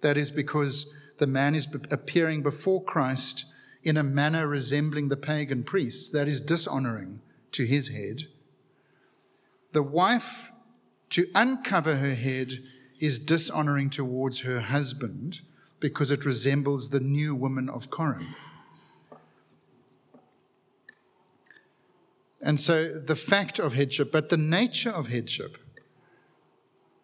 That 0.00 0.16
is 0.16 0.30
because 0.30 0.92
the 1.18 1.26
man 1.28 1.54
is 1.54 1.68
appearing 1.90 2.42
before 2.42 2.82
Christ 2.82 3.44
in 3.84 3.96
a 3.96 4.02
manner 4.02 4.48
resembling 4.48 5.08
the 5.08 5.16
pagan 5.16 5.62
priests. 5.62 6.10
That 6.10 6.26
is 6.26 6.40
dishonoring 6.40 7.20
to 7.52 7.64
his 7.64 7.88
head. 7.88 8.24
The 9.72 9.84
wife 9.84 10.48
to 11.10 11.28
uncover 11.32 11.96
her 11.96 12.16
head 12.16 12.54
is 12.98 13.20
dishonoring 13.20 13.88
towards 13.88 14.40
her 14.40 14.60
husband 14.60 15.42
because 15.78 16.10
it 16.10 16.24
resembles 16.24 16.90
the 16.90 17.00
new 17.00 17.36
woman 17.36 17.68
of 17.68 17.90
Corinth. 17.90 18.36
And 22.42 22.60
so 22.60 22.88
the 22.98 23.16
fact 23.16 23.58
of 23.58 23.74
headship, 23.74 24.10
but 24.10 24.28
the 24.28 24.36
nature 24.36 24.90
of 24.90 25.06
headship, 25.08 25.56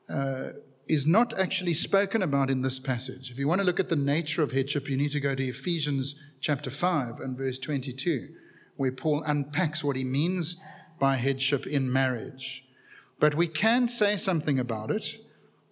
uh, 0.08 0.50
is 0.88 1.06
not 1.06 1.38
actually 1.38 1.74
spoken 1.74 2.22
about 2.22 2.50
in 2.50 2.62
this 2.62 2.78
passage. 2.78 3.30
If 3.30 3.38
you 3.38 3.46
want 3.46 3.60
to 3.60 3.66
look 3.66 3.78
at 3.78 3.90
the 3.90 3.96
nature 3.96 4.42
of 4.42 4.52
headship, 4.52 4.88
you 4.88 4.96
need 4.96 5.10
to 5.12 5.20
go 5.20 5.34
to 5.34 5.46
Ephesians 5.46 6.14
chapter 6.40 6.70
5 6.70 7.20
and 7.20 7.36
verse 7.36 7.58
22, 7.58 8.30
where 8.76 8.92
Paul 8.92 9.22
unpacks 9.26 9.84
what 9.84 9.96
he 9.96 10.04
means 10.04 10.56
by 10.98 11.16
headship 11.16 11.66
in 11.66 11.92
marriage. 11.92 12.64
But 13.20 13.34
we 13.34 13.48
can 13.48 13.86
say 13.88 14.16
something 14.16 14.58
about 14.58 14.90
it 14.90 15.16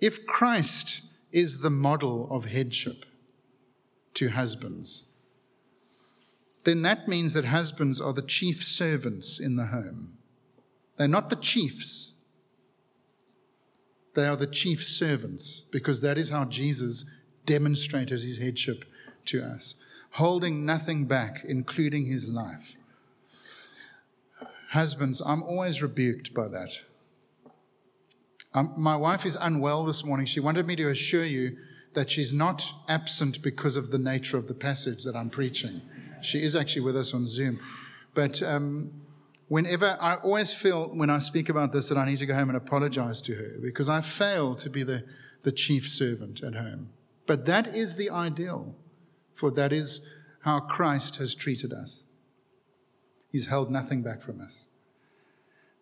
if 0.01 0.27
Christ 0.27 1.01
is 1.33 1.61
the 1.61 1.71
model 1.71 2.29
of 2.31 2.47
headship 2.47 3.07
to 4.15 4.31
husbands. 4.31 5.05
Then 6.67 6.83
that 6.83 7.07
means 7.07 7.33
that 7.35 7.47
husbands 7.47 8.01
are 8.01 8.13
the 8.13 8.21
chief 8.21 8.65
servants 8.65 9.39
in 9.39 9.55
the 9.55 9.67
home. 9.67 10.19
They're 10.97 11.07
not 11.07 11.31
the 11.31 11.37
chiefs, 11.37 12.15
they 14.15 14.27
are 14.27 14.37
the 14.37 14.47
chief 14.47 14.85
servants 14.85 15.63
because 15.71 16.01
that 16.01 16.19
is 16.19 16.31
how 16.31 16.47
Jesus 16.47 17.05
demonstrated 17.45 18.23
his 18.23 18.39
headship 18.39 18.85
to 19.27 19.45
us, 19.45 19.77
holding 20.13 20.67
nothing 20.67 21.05
back, 21.05 21.45
including 21.47 22.07
his 22.07 22.27
life. 22.27 22.75
Husbands, 24.71 25.23
I'm 25.25 25.43
always 25.43 25.81
rebuked 25.83 26.35
by 26.35 26.49
that. 26.49 26.79
Um, 28.55 28.73
my 28.77 28.97
wife 28.97 29.25
is 29.25 29.37
unwell 29.39 29.85
this 29.85 30.05
morning. 30.05 30.27
She 30.27 30.41
wanted 30.41 30.67
me 30.67 30.75
to 30.77 30.89
assure 30.89 31.25
you 31.25 31.59
that 31.95 32.11
she's 32.11 32.33
not 32.33 32.65
absent 32.89 33.43
because 33.43 33.77
of 33.77 33.91
the 33.91 33.99
nature 33.99 34.37
of 34.37 34.49
the 34.49 34.55
passage 34.55 35.05
that 35.05 35.15
I'm 35.15 35.31
preaching. 35.31 35.83
She 36.27 36.43
is 36.43 36.57
actually 36.57 36.83
with 36.83 36.97
us 36.97 37.15
on 37.15 37.25
Zoom. 37.27 37.61
But 38.15 38.43
um, 38.43 38.91
whenever 39.49 39.97
I 40.01 40.17
always 40.17 40.53
feel 40.53 40.89
when 40.89 41.11
I 41.11 41.19
speak 41.19 41.49
about 41.49 41.73
this 41.73 41.89
that 41.89 41.99
I 41.99 42.07
need 42.07 42.19
to 42.19 42.27
go 42.27 42.35
home 42.35 42.49
and 42.49 42.57
apologize 42.57 43.21
to 43.23 43.35
her 43.35 43.53
because 43.63 43.89
I 43.89 44.01
fail 44.01 44.57
to 44.57 44.69
be 44.69 44.83
the, 44.83 45.05
the 45.45 45.53
chief 45.53 45.89
servant 45.91 46.43
at 46.43 46.55
home. 46.55 46.91
But 47.27 47.47
that 47.47 47.75
is 47.75 47.97
the 47.97 48.11
ideal, 48.11 48.75
for 49.35 49.51
that 49.53 49.73
is 49.73 50.07
how 50.43 50.61
Christ 50.61 51.17
has 51.17 51.35
treated 51.35 51.73
us. 51.73 52.05
He's 53.31 53.47
held 53.47 53.71
nothing 53.71 54.03
back 54.03 54.23
from 54.23 54.41
us. 54.41 54.67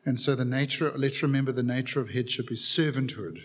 And 0.04 0.20
so 0.20 0.34
the 0.34 0.44
nature, 0.44 0.92
let's 0.96 1.22
remember 1.22 1.52
the 1.52 1.62
nature 1.62 2.00
of 2.00 2.10
headship 2.10 2.50
is 2.52 2.60
servanthood, 2.60 3.38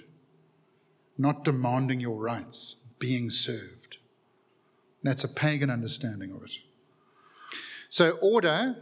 not 1.18 1.46
demanding 1.46 2.00
your 2.00 2.18
rights, 2.18 2.88
being 3.00 3.30
served. 3.30 3.98
That's 5.04 5.24
a 5.24 5.30
pagan 5.30 5.70
understanding 5.70 6.32
of 6.32 6.44
it. 6.44 6.52
So 7.90 8.12
order 8.22 8.76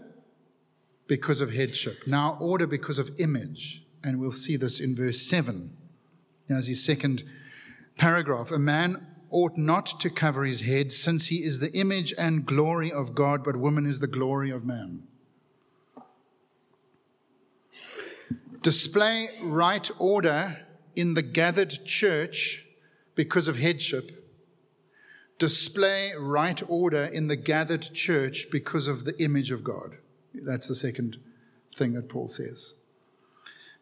because 1.08 1.41
of 1.41 1.54
headship. 1.54 2.06
Now, 2.06 2.38
order 2.39 2.67
because 2.67 3.00
of 3.00 3.10
image. 3.20 3.84
And 4.04 4.20
we'll 4.20 4.32
see 4.32 4.58
this 4.58 4.80
in 4.80 4.96
verse 4.96 5.22
7 5.22 5.76
Now, 6.50 6.58
as 6.58 6.67
his 6.67 6.84
second 6.84 7.24
paragraph. 7.98 8.52
A 8.52 8.60
man 8.60 9.08
ought 9.30 9.58
not 9.58 10.00
to 10.00 10.10
cover 10.10 10.46
his 10.46 10.62
head, 10.62 10.91
since 10.91 11.28
he 11.28 11.43
is 11.43 11.60
the 11.60 11.74
image 11.74 12.13
and 12.17 12.46
glory 12.46 12.91
of 12.91 13.13
God, 13.13 13.43
but 13.43 13.58
woman 13.58 13.86
is 13.86 14.00
the 14.00 14.08
glory 14.08 14.52
of 14.52 14.63
man. 14.63 15.04
Display 18.62 19.30
right 19.41 19.89
order 20.00 20.65
in 20.96 21.13
the 21.13 21.22
gathered 21.22 21.86
church 21.86 22.65
because 23.15 23.48
of 23.48 23.58
headship. 23.58 24.16
Display 25.39 26.13
right 26.17 26.62
order 26.67 27.06
in 27.06 27.28
the 27.28 27.36
gathered 27.36 27.93
church 27.93 28.47
because 28.52 28.88
of 28.88 29.06
the 29.06 29.21
image 29.21 29.52
of 29.52 29.63
God. 29.63 29.97
That's 30.34 30.67
the 30.67 30.76
second 30.76 31.17
thing 31.76 31.93
that 31.93 32.10
Paul 32.10 32.28
says. 32.28 32.73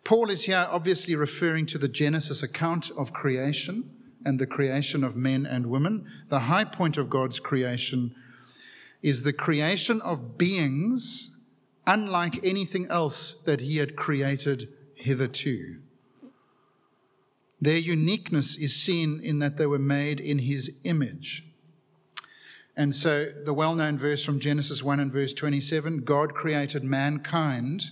Paul 0.03 0.29
is 0.29 0.43
here 0.43 0.67
obviously 0.69 1.15
referring 1.15 1.65
to 1.67 1.77
the 1.77 1.87
Genesis 1.87 2.43
account 2.43 2.91
of 2.97 3.13
creation 3.13 3.89
and 4.25 4.39
the 4.39 4.45
creation 4.47 5.03
of 5.03 5.15
men 5.15 5.45
and 5.45 5.67
women. 5.67 6.05
The 6.29 6.41
high 6.41 6.65
point 6.65 6.97
of 6.97 7.09
God's 7.09 7.39
creation 7.39 8.13
is 9.01 9.23
the 9.23 9.33
creation 9.33 10.01
of 10.01 10.37
beings 10.37 11.31
unlike 11.87 12.43
anything 12.43 12.87
else 12.89 13.41
that 13.45 13.61
he 13.61 13.77
had 13.77 13.95
created 13.95 14.69
hitherto. 14.95 15.79
Their 17.65 17.77
uniqueness 17.77 18.55
is 18.55 18.75
seen 18.75 19.19
in 19.23 19.39
that 19.39 19.57
they 19.57 19.65
were 19.65 19.79
made 19.79 20.19
in 20.19 20.37
his 20.37 20.69
image. 20.83 21.47
And 22.77 22.93
so, 22.93 23.31
the 23.43 23.55
well 23.55 23.73
known 23.73 23.97
verse 23.97 24.23
from 24.23 24.39
Genesis 24.39 24.83
1 24.83 24.99
and 24.99 25.11
verse 25.11 25.33
27 25.33 26.03
God 26.03 26.35
created 26.35 26.83
mankind 26.83 27.85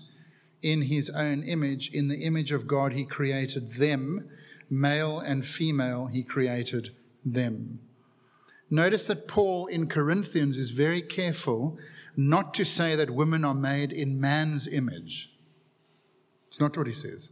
in 0.61 0.83
his 0.83 1.09
own 1.09 1.41
image. 1.41 1.89
In 1.91 2.07
the 2.07 2.19
image 2.19 2.51
of 2.51 2.67
God, 2.67 2.93
he 2.93 3.03
created 3.03 3.73
them. 3.73 4.29
Male 4.69 5.19
and 5.19 5.43
female, 5.43 6.05
he 6.05 6.21
created 6.21 6.91
them. 7.25 7.79
Notice 8.69 9.07
that 9.07 9.27
Paul 9.27 9.65
in 9.65 9.87
Corinthians 9.87 10.59
is 10.59 10.69
very 10.69 11.01
careful 11.01 11.79
not 12.15 12.53
to 12.53 12.63
say 12.63 12.95
that 12.95 13.09
women 13.09 13.43
are 13.43 13.55
made 13.55 13.91
in 13.91 14.21
man's 14.21 14.67
image. 14.67 15.31
It's 16.49 16.59
not 16.59 16.77
what 16.77 16.85
he 16.85 16.93
says. 16.93 17.31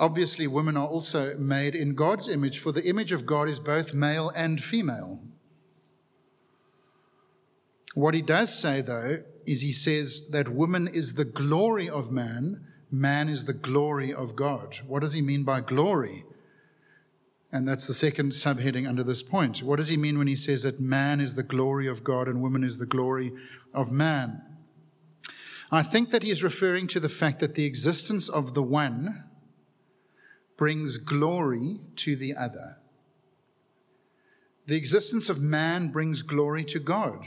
Obviously, 0.00 0.46
women 0.46 0.78
are 0.78 0.88
also 0.88 1.36
made 1.36 1.74
in 1.74 1.94
God's 1.94 2.26
image, 2.26 2.58
for 2.58 2.72
the 2.72 2.88
image 2.88 3.12
of 3.12 3.26
God 3.26 3.50
is 3.50 3.58
both 3.58 3.92
male 3.92 4.30
and 4.30 4.58
female. 4.58 5.20
What 7.92 8.14
he 8.14 8.22
does 8.22 8.58
say, 8.58 8.80
though, 8.80 9.18
is 9.46 9.60
he 9.60 9.74
says 9.74 10.30
that 10.30 10.48
woman 10.48 10.88
is 10.88 11.14
the 11.14 11.26
glory 11.26 11.86
of 11.86 12.10
man, 12.10 12.64
man 12.90 13.28
is 13.28 13.44
the 13.44 13.52
glory 13.52 14.12
of 14.14 14.34
God. 14.34 14.78
What 14.86 15.02
does 15.02 15.12
he 15.12 15.20
mean 15.20 15.44
by 15.44 15.60
glory? 15.60 16.24
And 17.52 17.68
that's 17.68 17.86
the 17.86 17.92
second 17.92 18.32
subheading 18.32 18.88
under 18.88 19.04
this 19.04 19.22
point. 19.22 19.62
What 19.62 19.76
does 19.76 19.88
he 19.88 19.98
mean 19.98 20.16
when 20.16 20.28
he 20.28 20.36
says 20.36 20.62
that 20.62 20.80
man 20.80 21.20
is 21.20 21.34
the 21.34 21.42
glory 21.42 21.86
of 21.86 22.04
God 22.04 22.26
and 22.26 22.40
woman 22.40 22.64
is 22.64 22.78
the 22.78 22.86
glory 22.86 23.32
of 23.74 23.92
man? 23.92 24.40
I 25.70 25.82
think 25.82 26.10
that 26.10 26.22
he 26.22 26.30
is 26.30 26.42
referring 26.42 26.86
to 26.88 27.00
the 27.00 27.10
fact 27.10 27.40
that 27.40 27.54
the 27.54 27.66
existence 27.66 28.30
of 28.30 28.54
the 28.54 28.62
one 28.62 29.24
brings 30.60 30.96
glory 30.96 31.80
to 31.96 32.14
the 32.14 32.36
other. 32.36 32.76
The 34.68 34.76
existence 34.76 35.28
of 35.28 35.40
man 35.40 35.88
brings 35.88 36.22
glory 36.22 36.62
to 36.66 36.78
God 36.78 37.26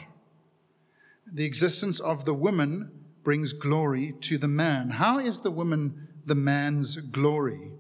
the 1.31 1.45
existence 1.45 1.99
of 1.99 2.25
the 2.25 2.33
woman 2.33 2.91
brings 3.23 3.53
glory 3.53 4.13
to 4.21 4.37
the 4.37 4.47
man. 4.47 4.91
How 4.91 5.19
is 5.19 5.39
the 5.39 5.51
woman 5.51 6.09
the 6.25 6.35
man's 6.35 6.97
glory? 6.97 7.71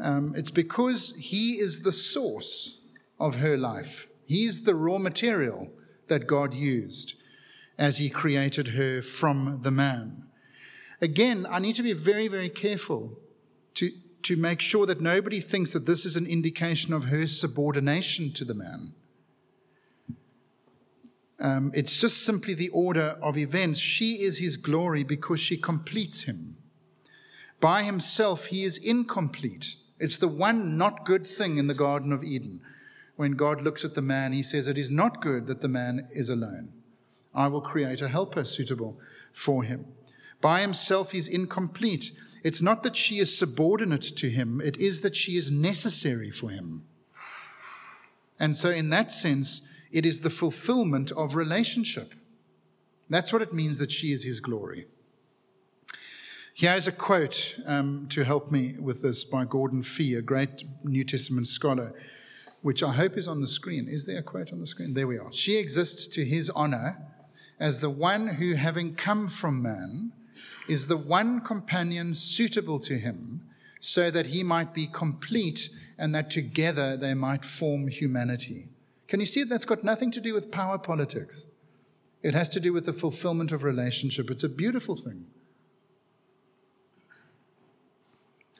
Um, 0.00 0.34
it's 0.36 0.50
because 0.50 1.14
he 1.18 1.58
is 1.58 1.80
the 1.80 1.92
source 1.92 2.80
of 3.18 3.36
her 3.36 3.56
life. 3.56 4.08
He's 4.24 4.62
the 4.62 4.74
raw 4.74 4.98
material 4.98 5.70
that 6.08 6.26
God 6.26 6.54
used 6.54 7.14
as 7.78 7.98
he 7.98 8.08
created 8.08 8.68
her 8.68 9.02
from 9.02 9.60
the 9.62 9.70
man. 9.70 10.24
Again, 11.00 11.46
I 11.50 11.58
need 11.58 11.74
to 11.76 11.82
be 11.82 11.92
very, 11.92 12.28
very 12.28 12.48
careful 12.48 13.18
to, 13.74 13.90
to 14.22 14.36
make 14.36 14.60
sure 14.60 14.86
that 14.86 15.00
nobody 15.00 15.40
thinks 15.40 15.72
that 15.72 15.86
this 15.86 16.04
is 16.04 16.16
an 16.16 16.26
indication 16.26 16.92
of 16.92 17.06
her 17.06 17.26
subordination 17.26 18.32
to 18.32 18.44
the 18.44 18.54
man. 18.54 18.92
Um, 21.40 21.72
it's 21.74 22.00
just 22.00 22.24
simply 22.24 22.54
the 22.54 22.68
order 22.68 23.18
of 23.20 23.36
events. 23.36 23.80
She 23.80 24.22
is 24.22 24.38
his 24.38 24.56
glory 24.56 25.02
because 25.02 25.40
she 25.40 25.56
completes 25.56 26.22
him. 26.22 26.56
By 27.60 27.82
himself, 27.82 28.46
he 28.46 28.64
is 28.64 28.78
incomplete. 28.78 29.74
It's 29.98 30.18
the 30.18 30.28
one 30.28 30.76
not 30.76 31.04
good 31.04 31.26
thing 31.26 31.58
in 31.58 31.66
the 31.66 31.74
Garden 31.74 32.12
of 32.12 32.22
Eden. 32.22 32.60
When 33.16 33.32
God 33.32 33.60
looks 33.62 33.84
at 33.84 33.94
the 33.94 34.02
man, 34.02 34.32
he 34.32 34.42
says, 34.42 34.68
It 34.68 34.78
is 34.78 34.90
not 34.90 35.20
good 35.20 35.46
that 35.48 35.62
the 35.62 35.68
man 35.68 36.08
is 36.12 36.28
alone. 36.28 36.72
I 37.34 37.48
will 37.48 37.60
create 37.60 38.00
a 38.00 38.08
helper 38.08 38.44
suitable 38.44 38.98
for 39.32 39.64
him. 39.64 39.86
By 40.40 40.60
himself, 40.60 41.12
he's 41.12 41.28
incomplete. 41.28 42.10
It's 42.42 42.62
not 42.62 42.82
that 42.82 42.96
she 42.96 43.18
is 43.18 43.36
subordinate 43.36 44.16
to 44.16 44.30
him, 44.30 44.60
it 44.60 44.76
is 44.76 45.00
that 45.02 45.16
she 45.16 45.36
is 45.36 45.50
necessary 45.50 46.30
for 46.30 46.50
him. 46.50 46.84
And 48.38 48.56
so, 48.56 48.70
in 48.70 48.90
that 48.90 49.12
sense, 49.12 49.62
it 49.92 50.04
is 50.04 50.20
the 50.20 50.30
fulfillment 50.30 51.12
of 51.12 51.36
relationship. 51.36 52.14
That's 53.08 53.32
what 53.32 53.42
it 53.42 53.52
means 53.52 53.78
that 53.78 53.92
she 53.92 54.12
is 54.12 54.24
his 54.24 54.40
glory. 54.40 54.86
Here 56.54 56.74
is 56.74 56.86
a 56.86 56.92
quote 56.92 57.56
um, 57.66 58.06
to 58.10 58.24
help 58.24 58.50
me 58.50 58.74
with 58.78 59.02
this 59.02 59.24
by 59.24 59.44
Gordon 59.44 59.82
Fee, 59.82 60.14
a 60.14 60.22
great 60.22 60.64
New 60.84 61.04
Testament 61.04 61.48
scholar, 61.48 61.94
which 62.60 62.82
I 62.82 62.92
hope 62.92 63.16
is 63.16 63.28
on 63.28 63.40
the 63.40 63.46
screen. 63.46 63.88
Is 63.88 64.06
there 64.06 64.18
a 64.18 64.22
quote 64.22 64.52
on 64.52 64.60
the 64.60 64.66
screen? 64.66 64.94
There 64.94 65.06
we 65.06 65.18
are. 65.18 65.32
She 65.32 65.56
exists 65.56 66.06
to 66.08 66.24
his 66.24 66.50
honor 66.50 66.98
as 67.58 67.80
the 67.80 67.90
one 67.90 68.26
who, 68.28 68.54
having 68.54 68.94
come 68.94 69.28
from 69.28 69.62
man, 69.62 70.12
is 70.72 70.86
the 70.86 70.96
one 70.96 71.40
companion 71.40 72.14
suitable 72.14 72.80
to 72.80 72.98
him, 72.98 73.42
so 73.78 74.10
that 74.10 74.26
he 74.26 74.42
might 74.42 74.72
be 74.72 74.86
complete 74.86 75.68
and 75.98 76.14
that 76.14 76.30
together 76.30 76.96
they 76.96 77.14
might 77.14 77.44
form 77.44 77.88
humanity. 77.88 78.68
Can 79.06 79.20
you 79.20 79.26
see 79.26 79.44
that's 79.44 79.66
got 79.66 79.84
nothing 79.84 80.10
to 80.12 80.20
do 80.20 80.32
with 80.32 80.50
power 80.50 80.78
politics? 80.78 81.46
It 82.22 82.34
has 82.34 82.48
to 82.50 82.60
do 82.60 82.72
with 82.72 82.86
the 82.86 82.92
fulfillment 82.92 83.52
of 83.52 83.64
relationship. 83.64 84.30
It's 84.30 84.44
a 84.44 84.48
beautiful 84.48 84.96
thing. 84.96 85.26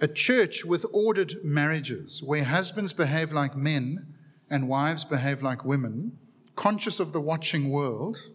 A 0.01 0.09
church 0.09 0.65
with 0.65 0.85
ordered 0.93 1.37
marriages, 1.43 2.23
where 2.23 2.45
husbands 2.45 2.93
behave 2.93 3.33
like 3.33 3.57
men 3.57 4.15
and 4.51 4.69
wives 4.69 5.05
behave 5.05 5.43
like 5.43 5.65
women, 5.65 6.19
conscious 6.57 7.01
of 7.01 7.13
the 7.13 7.21
watching 7.21 7.71
world, 7.71 8.29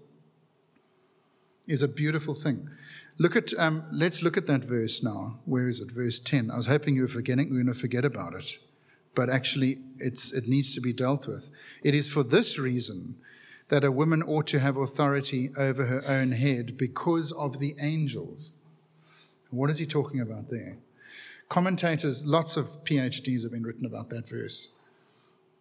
is 1.68 1.82
a 1.82 1.88
beautiful 1.88 2.34
thing. 2.34 2.70
Look 3.18 3.36
at, 3.36 3.54
um, 3.58 3.84
let's 3.92 4.22
look 4.22 4.38
at 4.38 4.48
that 4.48 4.64
verse 4.64 5.04
now. 5.04 5.40
Where 5.46 5.68
is 5.68 5.80
it? 5.80 5.92
Verse 5.92 6.20
10. 6.20 6.52
I 6.52 6.56
was 6.56 6.68
hoping 6.68 6.96
you 6.96 7.02
were 7.02 7.08
forgetting, 7.08 7.50
we 7.50 7.60
are 7.60 7.64
going 7.64 7.74
to 7.74 7.80
forget 7.80 8.06
about 8.06 8.34
it 8.34 8.58
but 9.18 9.32
actually 9.32 9.80
it's, 9.98 10.32
it 10.32 10.48
needs 10.48 10.76
to 10.76 10.80
be 10.80 10.94
dealt 10.94 11.26
with. 11.26 11.50
It 11.82 11.96
is 11.96 12.08
for 12.08 12.22
this 12.22 12.60
reason 12.60 13.16
that 13.70 13.84
a 13.84 13.92
woman 13.92 14.22
ought 14.22 14.46
to 14.46 14.60
have 14.60 14.78
authority 14.78 15.50
over 15.58 15.88
her 15.88 16.04
own 16.08 16.34
head 16.34 16.78
because 16.78 17.32
of 17.32 17.58
the 17.58 17.76
angels. 17.82 18.52
What 19.50 19.72
is 19.72 19.80
he 19.80 19.88
talking 19.88 20.22
about 20.22 20.52
there? 20.52 20.78
Commentators, 21.50 22.28
lots 22.28 22.58
of 22.58 22.68
PhDs 22.84 23.42
have 23.42 23.52
been 23.52 23.64
written 23.64 23.88
about 23.88 24.12
that 24.12 24.30
verse. 24.30 24.68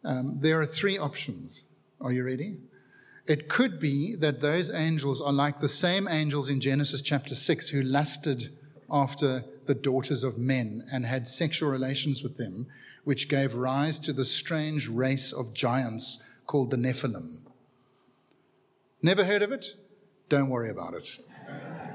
Um, 0.05 0.37
there 0.38 0.61
are 0.61 0.66
three 0.66 0.99
options. 0.99 1.64
Are 1.99 2.12
you 2.12 2.25
ready? 2.25 2.59
It 3.26 3.48
could 3.48 3.80
be 3.80 4.14
that 4.16 4.40
those 4.40 4.70
angels 4.72 5.20
are 5.20 5.32
like 5.32 5.60
the 5.60 5.68
same 5.68 6.06
angels 6.06 6.48
in 6.48 6.60
Genesis 6.60 7.02
chapter 7.02 7.34
6 7.34 7.68
who 7.70 7.82
lusted 7.82 8.56
after 8.90 9.44
the 9.66 9.74
daughters 9.74 10.22
of 10.22 10.38
men 10.38 10.84
and 10.92 11.04
had 11.04 11.26
sexual 11.26 11.68
relations 11.68 12.22
with 12.22 12.36
them, 12.36 12.66
which 13.02 13.28
gave 13.28 13.54
rise 13.54 13.98
to 13.98 14.12
the 14.12 14.24
strange 14.24 14.88
race 14.88 15.32
of 15.32 15.54
giants 15.54 16.22
called 16.46 16.70
the 16.70 16.76
Nephilim. 16.76 17.40
Never 19.02 19.24
heard 19.24 19.42
of 19.42 19.50
it? 19.50 19.74
Don't 20.28 20.48
worry 20.48 20.70
about 20.70 20.94
it. 20.94 21.18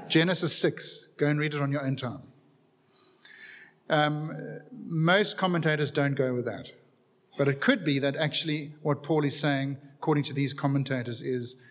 Genesis 0.08 0.56
6. 0.56 1.08
Go 1.16 1.28
and 1.28 1.38
read 1.38 1.54
it 1.54 1.62
on 1.62 1.72
your 1.72 1.84
own 1.84 1.96
time. 1.96 2.22
Um, 3.88 4.36
most 4.86 5.36
commentators 5.36 5.90
don't 5.90 6.14
go 6.14 6.34
with 6.34 6.44
that. 6.44 6.72
But 7.38 7.48
it 7.48 7.60
could 7.60 7.84
be 7.84 7.98
that 7.98 8.16
actually 8.16 8.74
what 8.82 9.02
Paul 9.02 9.24
is 9.24 9.38
saying, 9.38 9.78
according 10.02 10.24
to 10.24 10.34
these 10.34 10.52
commentators, 10.52 11.20
is 11.20 11.62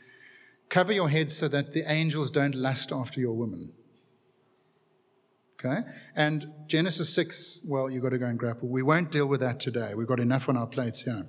cover 0.70 0.94
your 0.94 1.10
heads 1.10 1.36
so 1.36 1.50
that 1.50 1.74
the 1.74 1.84
angels 1.92 2.32
don't 2.32 2.56
lust 2.56 2.94
after 2.94 3.20
your 3.20 3.34
woman. 3.34 3.74
Okay? 5.60 5.82
And 6.16 6.48
Genesis 6.66 7.14
6, 7.14 7.66
well, 7.68 7.90
you've 7.90 8.02
got 8.02 8.12
to 8.12 8.18
go 8.18 8.28
and 8.28 8.40
grapple. 8.40 8.70
We 8.70 8.84
won't 8.84 9.12
deal 9.12 9.28
with 9.28 9.42
that 9.42 9.60
today. 9.60 9.96
We've 9.96 10.08
got 10.08 10.22
enough 10.22 10.48
on 10.48 10.56
our 10.56 10.66
plates 10.66 11.02
here. 11.02 11.26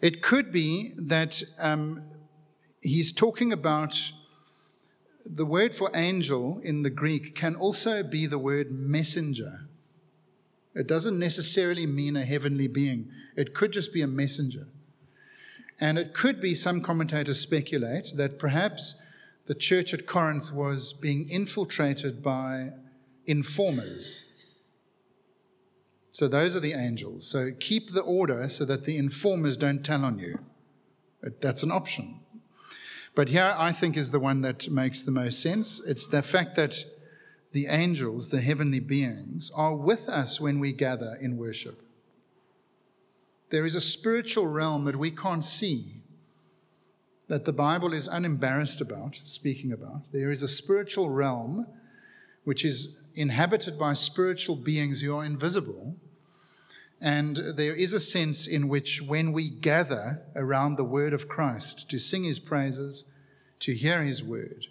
It 0.00 0.22
could 0.22 0.52
be 0.52 0.92
that 0.98 1.42
um, 1.58 2.04
he's 2.80 3.10
talking 3.10 3.52
about 3.52 4.12
the 5.26 5.44
word 5.44 5.74
for 5.74 5.90
angel 5.94 6.60
in 6.62 6.84
the 6.84 6.90
Greek 6.90 7.34
can 7.34 7.56
also 7.56 8.04
be 8.04 8.28
the 8.28 8.38
word 8.38 8.70
messenger. 8.70 9.62
It 10.76 10.86
doesn't 10.86 11.18
necessarily 11.18 11.86
mean 11.86 12.16
a 12.16 12.24
heavenly 12.24 12.68
being, 12.68 13.10
it 13.36 13.52
could 13.52 13.72
just 13.72 13.92
be 13.92 14.00
a 14.00 14.06
messenger. 14.06 14.68
And 15.80 15.98
it 15.98 16.14
could 16.14 16.40
be, 16.40 16.54
some 16.54 16.80
commentators 16.80 17.40
speculate, 17.40 18.12
that 18.16 18.38
perhaps 18.38 18.94
the 19.46 19.54
church 19.54 19.92
at 19.92 20.06
Corinth 20.06 20.52
was 20.52 20.92
being 20.92 21.28
infiltrated 21.28 22.22
by 22.22 22.70
informers. 23.26 24.24
So 26.12 26.28
those 26.28 26.54
are 26.54 26.60
the 26.60 26.74
angels. 26.74 27.26
So 27.26 27.50
keep 27.58 27.92
the 27.92 28.02
order 28.02 28.48
so 28.48 28.64
that 28.64 28.84
the 28.84 28.96
informers 28.96 29.56
don't 29.56 29.84
tell 29.84 30.04
on 30.04 30.18
you. 30.18 30.38
That's 31.40 31.62
an 31.62 31.72
option. 31.72 32.20
But 33.14 33.28
here 33.28 33.54
I 33.56 33.72
think 33.72 33.96
is 33.96 34.10
the 34.10 34.20
one 34.20 34.42
that 34.42 34.70
makes 34.70 35.02
the 35.02 35.10
most 35.10 35.40
sense. 35.40 35.80
It's 35.86 36.06
the 36.06 36.22
fact 36.22 36.56
that 36.56 36.84
the 37.52 37.66
angels, 37.66 38.30
the 38.30 38.40
heavenly 38.40 38.80
beings, 38.80 39.50
are 39.54 39.76
with 39.76 40.08
us 40.08 40.40
when 40.40 40.58
we 40.58 40.72
gather 40.72 41.16
in 41.20 41.36
worship. 41.36 41.83
There 43.54 43.64
is 43.64 43.76
a 43.76 43.80
spiritual 43.80 44.48
realm 44.48 44.84
that 44.86 44.96
we 44.96 45.12
can't 45.12 45.44
see, 45.44 46.02
that 47.28 47.44
the 47.44 47.52
Bible 47.52 47.92
is 47.92 48.08
unembarrassed 48.08 48.80
about, 48.80 49.20
speaking 49.22 49.70
about. 49.70 50.10
There 50.10 50.32
is 50.32 50.42
a 50.42 50.48
spiritual 50.48 51.08
realm 51.08 51.68
which 52.42 52.64
is 52.64 52.96
inhabited 53.14 53.78
by 53.78 53.92
spiritual 53.92 54.56
beings 54.56 55.02
who 55.02 55.16
are 55.16 55.24
invisible. 55.24 55.94
And 57.00 57.36
there 57.56 57.76
is 57.76 57.92
a 57.92 58.00
sense 58.00 58.48
in 58.48 58.66
which, 58.66 59.00
when 59.00 59.32
we 59.32 59.50
gather 59.50 60.22
around 60.34 60.74
the 60.74 60.82
word 60.82 61.12
of 61.12 61.28
Christ 61.28 61.88
to 61.90 62.00
sing 62.00 62.24
his 62.24 62.40
praises, 62.40 63.04
to 63.60 63.72
hear 63.72 64.02
his 64.02 64.20
word, 64.20 64.66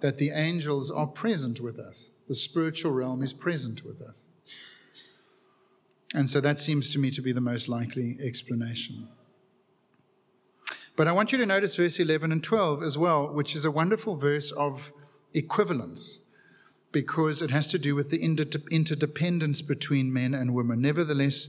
that 0.00 0.16
the 0.16 0.30
angels 0.30 0.90
are 0.90 1.06
present 1.06 1.60
with 1.60 1.78
us. 1.78 2.08
The 2.28 2.34
spiritual 2.34 2.92
realm 2.92 3.22
is 3.22 3.34
present 3.34 3.84
with 3.84 4.00
us. 4.00 4.22
And 6.14 6.28
so 6.28 6.40
that 6.40 6.60
seems 6.60 6.90
to 6.90 6.98
me 6.98 7.10
to 7.10 7.22
be 7.22 7.32
the 7.32 7.40
most 7.40 7.68
likely 7.68 8.18
explanation. 8.22 9.08
But 10.94 11.08
I 11.08 11.12
want 11.12 11.32
you 11.32 11.38
to 11.38 11.46
notice 11.46 11.76
verse 11.76 11.98
11 11.98 12.32
and 12.32 12.44
12 12.44 12.82
as 12.82 12.98
well, 12.98 13.32
which 13.32 13.56
is 13.56 13.64
a 13.64 13.70
wonderful 13.70 14.16
verse 14.16 14.50
of 14.52 14.92
equivalence 15.32 16.20
because 16.92 17.40
it 17.40 17.50
has 17.50 17.66
to 17.68 17.78
do 17.78 17.94
with 17.94 18.10
the 18.10 18.22
interdependence 18.22 19.62
between 19.62 20.12
men 20.12 20.34
and 20.34 20.54
women. 20.54 20.82
Nevertheless, 20.82 21.48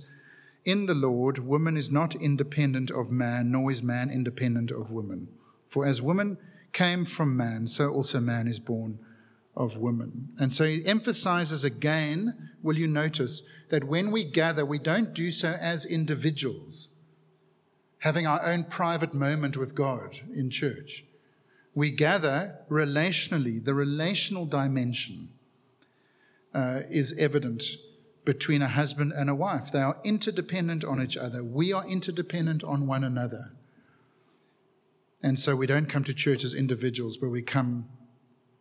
in 0.63 0.85
the 0.85 0.93
Lord, 0.93 1.39
woman 1.39 1.75
is 1.75 1.91
not 1.91 2.15
independent 2.15 2.89
of 2.89 3.11
man, 3.11 3.51
nor 3.51 3.69
is 3.69 3.83
man 3.83 4.09
independent 4.09 4.71
of 4.71 4.89
woman. 4.89 5.27
For 5.67 5.85
as 5.85 6.01
woman 6.01 6.37
came 6.71 7.03
from 7.03 7.35
man, 7.35 7.67
so 7.67 7.89
also 7.89 8.21
man 8.21 8.47
is 8.47 8.59
born 8.59 8.99
of 9.55 9.77
women. 9.77 10.29
And 10.39 10.51
so 10.51 10.65
he 10.65 10.85
emphasizes 10.85 11.63
again, 11.63 12.51
will 12.61 12.77
you 12.77 12.87
notice, 12.87 13.43
that 13.69 13.83
when 13.83 14.11
we 14.11 14.23
gather, 14.23 14.65
we 14.65 14.79
don't 14.79 15.13
do 15.13 15.31
so 15.31 15.51
as 15.59 15.85
individuals, 15.85 16.89
having 17.99 18.25
our 18.25 18.43
own 18.43 18.63
private 18.63 19.13
moment 19.13 19.55
with 19.55 19.75
God 19.75 20.19
in 20.33 20.49
church. 20.49 21.05
We 21.75 21.91
gather 21.91 22.59
relationally, 22.69 23.63
the 23.63 23.73
relational 23.73 24.45
dimension 24.45 25.29
uh, 26.53 26.81
is 26.89 27.15
evident 27.17 27.63
between 28.25 28.61
a 28.61 28.67
husband 28.67 29.11
and 29.11 29.29
a 29.29 29.35
wife. 29.35 29.71
They 29.71 29.81
are 29.81 29.97
interdependent 30.03 30.83
on 30.83 31.01
each 31.01 31.17
other. 31.17 31.43
We 31.43 31.73
are 31.73 31.85
interdependent 31.85 32.63
on 32.63 32.87
one 32.87 33.03
another. 33.03 33.51
And 35.21 35.39
so 35.39 35.55
we 35.55 35.67
don't 35.67 35.87
come 35.89 36.03
to 36.05 36.13
church 36.13 36.43
as 36.43 36.53
individuals, 36.53 37.17
but 37.17 37.29
we 37.29 37.41
come 37.41 37.87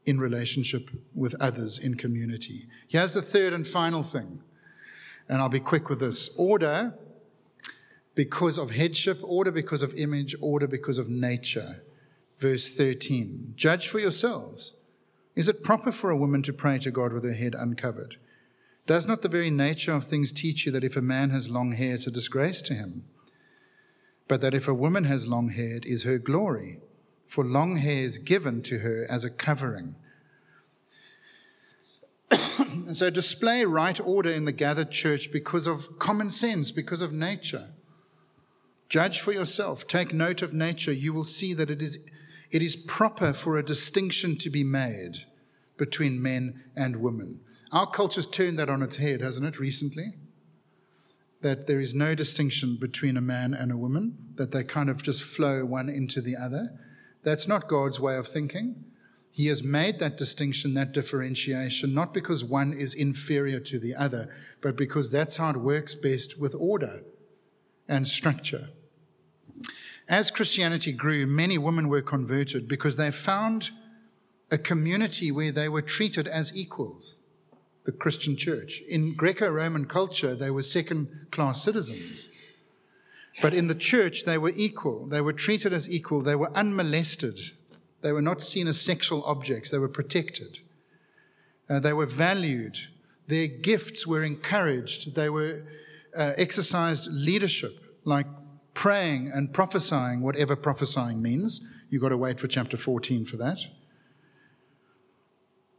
in 0.04 0.18
relationship 0.18 0.90
with 1.14 1.34
others 1.40 1.78
in 1.78 1.94
community. 1.94 2.66
Here's 2.88 3.12
the 3.12 3.22
third 3.22 3.52
and 3.52 3.66
final 3.66 4.02
thing, 4.02 4.42
and 5.28 5.40
I'll 5.40 5.48
be 5.48 5.60
quick 5.60 5.88
with 5.88 6.00
this 6.00 6.30
order 6.36 6.94
because 8.14 8.58
of 8.58 8.72
headship, 8.72 9.18
order 9.22 9.50
because 9.50 9.82
of 9.82 9.94
image, 9.94 10.34
order 10.40 10.66
because 10.66 10.98
of 10.98 11.08
nature. 11.08 11.82
Verse 12.38 12.68
13 12.68 13.54
Judge 13.56 13.88
for 13.88 14.00
yourselves. 14.00 14.74
Is 15.34 15.48
it 15.48 15.64
proper 15.64 15.92
for 15.92 16.10
a 16.10 16.16
woman 16.16 16.42
to 16.42 16.52
pray 16.52 16.78
to 16.80 16.90
God 16.90 17.12
with 17.12 17.24
her 17.24 17.32
head 17.32 17.54
uncovered? 17.54 18.16
Does 18.86 19.06
not 19.06 19.22
the 19.22 19.28
very 19.28 19.50
nature 19.50 19.94
of 19.94 20.04
things 20.04 20.32
teach 20.32 20.66
you 20.66 20.72
that 20.72 20.84
if 20.84 20.96
a 20.96 21.02
man 21.02 21.30
has 21.30 21.48
long 21.48 21.72
hair, 21.72 21.94
it's 21.94 22.06
a 22.06 22.10
disgrace 22.10 22.60
to 22.62 22.74
him? 22.74 23.04
But 24.28 24.40
that 24.40 24.54
if 24.54 24.68
a 24.68 24.74
woman 24.74 25.04
has 25.04 25.26
long 25.26 25.50
hair, 25.50 25.76
it 25.76 25.86
is 25.86 26.02
her 26.02 26.18
glory, 26.18 26.80
for 27.32 27.46
long 27.46 27.78
hair 27.78 28.02
is 28.02 28.18
given 28.18 28.60
to 28.60 28.80
her 28.80 29.06
as 29.08 29.24
a 29.24 29.30
covering. 29.30 29.94
so 32.92 33.08
display 33.08 33.64
right 33.64 33.98
order 34.00 34.30
in 34.30 34.44
the 34.44 34.52
gathered 34.52 34.90
church 34.90 35.32
because 35.32 35.66
of 35.66 35.98
common 35.98 36.30
sense, 36.30 36.70
because 36.70 37.00
of 37.00 37.10
nature. 37.10 37.70
Judge 38.90 39.18
for 39.18 39.32
yourself. 39.32 39.86
Take 39.86 40.12
note 40.12 40.42
of 40.42 40.52
nature. 40.52 40.92
You 40.92 41.14
will 41.14 41.24
see 41.24 41.54
that 41.54 41.70
it 41.70 41.80
is, 41.80 41.96
it 42.50 42.60
is 42.60 42.76
proper 42.76 43.32
for 43.32 43.56
a 43.56 43.64
distinction 43.64 44.36
to 44.36 44.50
be 44.50 44.62
made 44.62 45.24
between 45.78 46.20
men 46.20 46.62
and 46.76 46.96
women. 46.96 47.40
Our 47.72 47.90
culture's 47.90 48.26
turned 48.26 48.58
that 48.58 48.68
on 48.68 48.82
its 48.82 48.96
head, 48.96 49.22
hasn't 49.22 49.46
it, 49.46 49.58
recently? 49.58 50.12
that 51.40 51.66
there 51.66 51.80
is 51.80 51.92
no 51.92 52.14
distinction 52.14 52.76
between 52.76 53.16
a 53.16 53.20
man 53.20 53.52
and 53.52 53.72
a 53.72 53.76
woman, 53.76 54.16
that 54.36 54.52
they 54.52 54.62
kind 54.62 54.88
of 54.88 55.02
just 55.02 55.22
flow 55.22 55.64
one 55.64 55.88
into 55.88 56.20
the 56.20 56.36
other. 56.36 56.70
That's 57.22 57.46
not 57.46 57.68
God's 57.68 58.00
way 58.00 58.16
of 58.16 58.26
thinking. 58.26 58.84
He 59.30 59.46
has 59.46 59.62
made 59.62 59.98
that 59.98 60.18
distinction, 60.18 60.74
that 60.74 60.92
differentiation, 60.92 61.94
not 61.94 62.12
because 62.12 62.44
one 62.44 62.74
is 62.74 62.92
inferior 62.92 63.60
to 63.60 63.78
the 63.78 63.94
other, 63.94 64.28
but 64.60 64.76
because 64.76 65.10
that's 65.10 65.36
how 65.36 65.50
it 65.50 65.56
works 65.56 65.94
best 65.94 66.38
with 66.38 66.54
order 66.54 67.02
and 67.88 68.06
structure. 68.06 68.68
As 70.08 70.30
Christianity 70.30 70.92
grew, 70.92 71.26
many 71.26 71.56
women 71.56 71.88
were 71.88 72.02
converted 72.02 72.68
because 72.68 72.96
they 72.96 73.10
found 73.10 73.70
a 74.50 74.58
community 74.58 75.30
where 75.30 75.52
they 75.52 75.68
were 75.68 75.80
treated 75.80 76.28
as 76.28 76.54
equals 76.54 77.16
the 77.84 77.92
Christian 77.92 78.36
church. 78.36 78.82
In 78.88 79.14
Greco 79.14 79.48
Roman 79.48 79.86
culture, 79.86 80.34
they 80.34 80.50
were 80.50 80.62
second 80.62 81.08
class 81.30 81.64
citizens. 81.64 82.28
But 83.40 83.54
in 83.54 83.68
the 83.68 83.74
church, 83.74 84.24
they 84.24 84.36
were 84.36 84.52
equal. 84.54 85.06
They 85.06 85.20
were 85.20 85.32
treated 85.32 85.72
as 85.72 85.88
equal. 85.88 86.20
They 86.20 86.34
were 86.36 86.54
unmolested. 86.54 87.38
They 88.02 88.12
were 88.12 88.22
not 88.22 88.42
seen 88.42 88.66
as 88.66 88.80
sexual 88.80 89.24
objects. 89.24 89.70
They 89.70 89.78
were 89.78 89.88
protected. 89.88 90.58
Uh, 91.68 91.80
they 91.80 91.92
were 91.92 92.06
valued. 92.06 92.78
Their 93.28 93.46
gifts 93.46 94.06
were 94.06 94.22
encouraged. 94.22 95.14
They 95.14 95.30
were 95.30 95.62
uh, 96.16 96.32
exercised 96.36 97.08
leadership, 97.10 97.78
like 98.04 98.26
praying 98.74 99.30
and 99.34 99.52
prophesying, 99.52 100.20
whatever 100.20 100.56
prophesying 100.56 101.22
means. 101.22 101.66
You've 101.88 102.02
got 102.02 102.10
to 102.10 102.16
wait 102.16 102.38
for 102.38 102.48
chapter 102.48 102.76
14 102.76 103.24
for 103.24 103.36
that. 103.38 103.60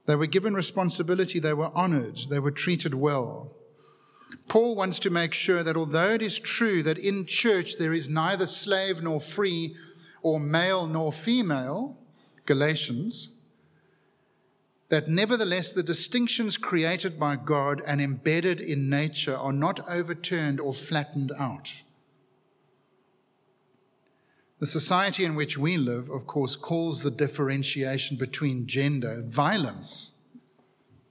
They 0.06 0.16
were 0.16 0.28
given 0.28 0.54
responsibility, 0.54 1.40
they 1.40 1.54
were 1.54 1.72
honored, 1.74 2.22
they 2.30 2.40
were 2.40 2.52
treated 2.52 2.94
well. 2.94 3.52
Paul 4.48 4.76
wants 4.76 5.00
to 5.00 5.10
make 5.10 5.34
sure 5.34 5.64
that 5.64 5.78
although 5.78 6.14
it 6.14 6.22
is 6.22 6.40
true 6.40 6.84
that 6.84 6.98
in 6.98 7.26
church 7.26 7.78
there 7.78 7.94
is 7.94 8.10
neither 8.10 8.48
slave 8.48 9.02
nor 9.02 9.20
free, 9.20 9.76
or 10.22 10.40
male 10.40 10.88
nor 10.88 11.12
female, 11.12 11.98
Galatians, 12.46 13.30
that 14.90 15.08
nevertheless 15.08 15.72
the 15.72 15.84
distinctions 15.84 16.56
created 16.56 17.20
by 17.20 17.36
God 17.36 17.82
and 17.86 18.02
embedded 18.02 18.62
in 18.62 18.90
nature 18.90 19.36
are 19.36 19.54
not 19.54 19.80
overturned 19.90 20.60
or 20.60 20.74
flattened 20.74 21.32
out. 21.38 21.74
The 24.60 24.68
society 24.68 25.26
in 25.26 25.36
which 25.36 25.58
we 25.58 25.78
live, 25.78 26.10
of 26.10 26.26
course, 26.26 26.56
calls 26.56 27.04
the 27.04 27.12
differentiation 27.12 28.18
between 28.18 28.66
gender 28.66 29.22
violence 29.26 30.14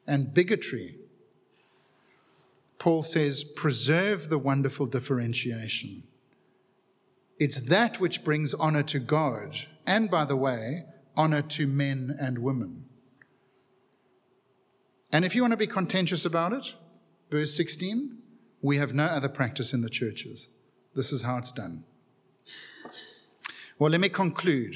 and 0.06 0.32
bigotry. 0.32 0.96
Paul 2.82 3.02
says, 3.02 3.44
preserve 3.44 4.28
the 4.28 4.40
wonderful 4.40 4.86
differentiation. 4.86 6.02
It's 7.38 7.60
that 7.60 8.00
which 8.00 8.24
brings 8.24 8.54
honor 8.54 8.82
to 8.82 8.98
God, 8.98 9.56
and 9.86 10.10
by 10.10 10.24
the 10.24 10.34
way, 10.34 10.86
honor 11.16 11.42
to 11.42 11.68
men 11.68 12.16
and 12.20 12.40
women. 12.40 12.86
And 15.12 15.24
if 15.24 15.36
you 15.36 15.42
want 15.42 15.52
to 15.52 15.56
be 15.56 15.68
contentious 15.68 16.24
about 16.24 16.52
it, 16.52 16.74
verse 17.30 17.56
16, 17.56 18.18
we 18.62 18.78
have 18.78 18.92
no 18.92 19.04
other 19.04 19.28
practice 19.28 19.72
in 19.72 19.82
the 19.82 19.88
churches. 19.88 20.48
This 20.96 21.12
is 21.12 21.22
how 21.22 21.38
it's 21.38 21.52
done. 21.52 21.84
Well, 23.78 23.92
let 23.92 24.00
me 24.00 24.08
conclude. 24.08 24.74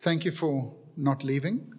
Thank 0.00 0.24
you 0.24 0.30
for 0.30 0.74
not 0.96 1.24
leaving. 1.24 1.74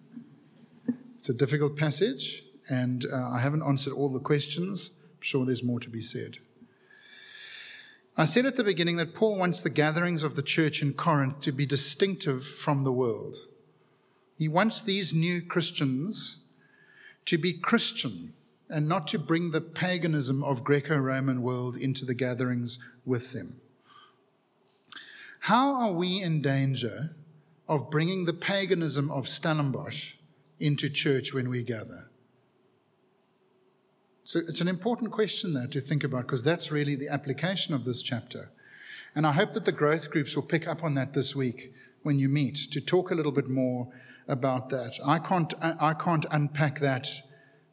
It's 1.18 1.30
a 1.30 1.34
difficult 1.34 1.76
passage, 1.76 2.44
and 2.70 3.06
uh, 3.06 3.30
I 3.30 3.40
haven't 3.40 3.64
answered 3.64 3.94
all 3.94 4.10
the 4.10 4.20
questions. 4.20 4.92
I'm 5.14 5.22
sure 5.22 5.46
there's 5.46 5.64
more 5.64 5.80
to 5.80 5.90
be 5.90 6.02
said. 6.02 6.38
I 8.18 8.26
said 8.26 8.46
at 8.46 8.56
the 8.56 8.64
beginning 8.64 8.96
that 8.98 9.14
Paul 9.14 9.38
wants 9.38 9.60
the 9.60 9.70
gatherings 9.70 10.24
of 10.24 10.36
the 10.36 10.42
church 10.42 10.82
in 10.82 10.94
Corinth 10.94 11.42
to 11.42 11.52
be 11.52 11.66
distinctive 11.66 12.46
from 12.46 12.84
the 12.84 12.92
world. 12.92 13.36
He 14.38 14.48
wants 14.48 14.80
these 14.80 15.14
new 15.14 15.42
Christians 15.42 16.46
to 17.26 17.38
be 17.38 17.54
Christian 17.54 18.34
and 18.70 18.88
not 18.88 19.08
to 19.10 19.20
bring 19.20 19.52
the 19.52 19.62
paganism 19.62 20.44
of 20.44 20.64
Greco-Roman 20.64 21.42
world 21.42 21.78
into 21.78 22.06
the 22.06 22.14
gatherings 22.14 22.80
with 23.06 23.34
them. 23.34 23.60
How 25.42 25.76
are 25.76 25.92
we 25.92 26.22
in 26.22 26.42
danger 26.42 27.16
of 27.68 27.92
bringing 27.92 28.26
the 28.26 28.34
paganism 28.34 29.12
of 29.12 29.28
Stellenbosch 29.28 30.14
into 30.60 30.90
church 30.90 31.34
when 31.34 31.50
we 31.50 31.64
gather? 31.64 32.10
So 34.28 34.40
it's 34.40 34.60
an 34.60 34.68
important 34.68 35.12
question 35.12 35.54
there 35.54 35.68
to 35.68 35.80
think 35.80 36.04
about 36.04 36.24
because 36.24 36.44
that's 36.44 36.72
really 36.72 36.96
the 36.96 37.10
application 37.10 37.76
of 37.76 37.86
this 37.86 38.02
chapter. 38.02 38.50
And 39.14 39.26
I 39.26 39.34
hope 39.34 39.54
that 39.54 39.66
the 39.66 39.72
growth 39.72 40.10
groups 40.10 40.36
will 40.36 40.44
pick 40.44 40.68
up 40.68 40.84
on 40.84 40.96
that 40.96 41.14
this 41.14 41.36
week 41.36 41.72
when 42.02 42.18
you 42.18 42.28
meet 42.28 42.56
to 42.72 42.82
talk 42.82 43.12
a 43.12 43.16
little 43.16 43.32
bit 43.32 43.48
more 43.48 43.88
about 44.28 44.72
that. 44.72 44.98
I 45.06 45.20
can't, 45.20 45.54
I 45.62 45.94
can't 45.94 46.26
unpack 46.32 46.80
that 46.80 47.08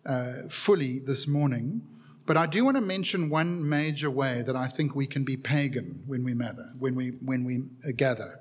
uh, 0.05 0.49
fully 0.51 0.99
this 0.99 1.27
morning, 1.27 1.81
but 2.27 2.37
I 2.37 2.45
do 2.45 2.67
want 2.67 2.77
to 2.77 2.83
mention 2.83 3.31
one 3.31 3.67
major 3.67 4.11
way 4.11 4.43
that 4.43 4.55
I 4.55 4.69
think 4.69 4.95
we 4.95 5.07
can 5.07 5.25
be 5.25 5.39
pagan 5.39 6.03
when 6.07 6.23
we 6.23 6.35
gather, 6.35 6.71
when 6.79 6.95
we, 6.95 7.13
when 7.25 7.45
we 7.45 7.63
uh, 7.89 7.93
gather. 7.97 8.41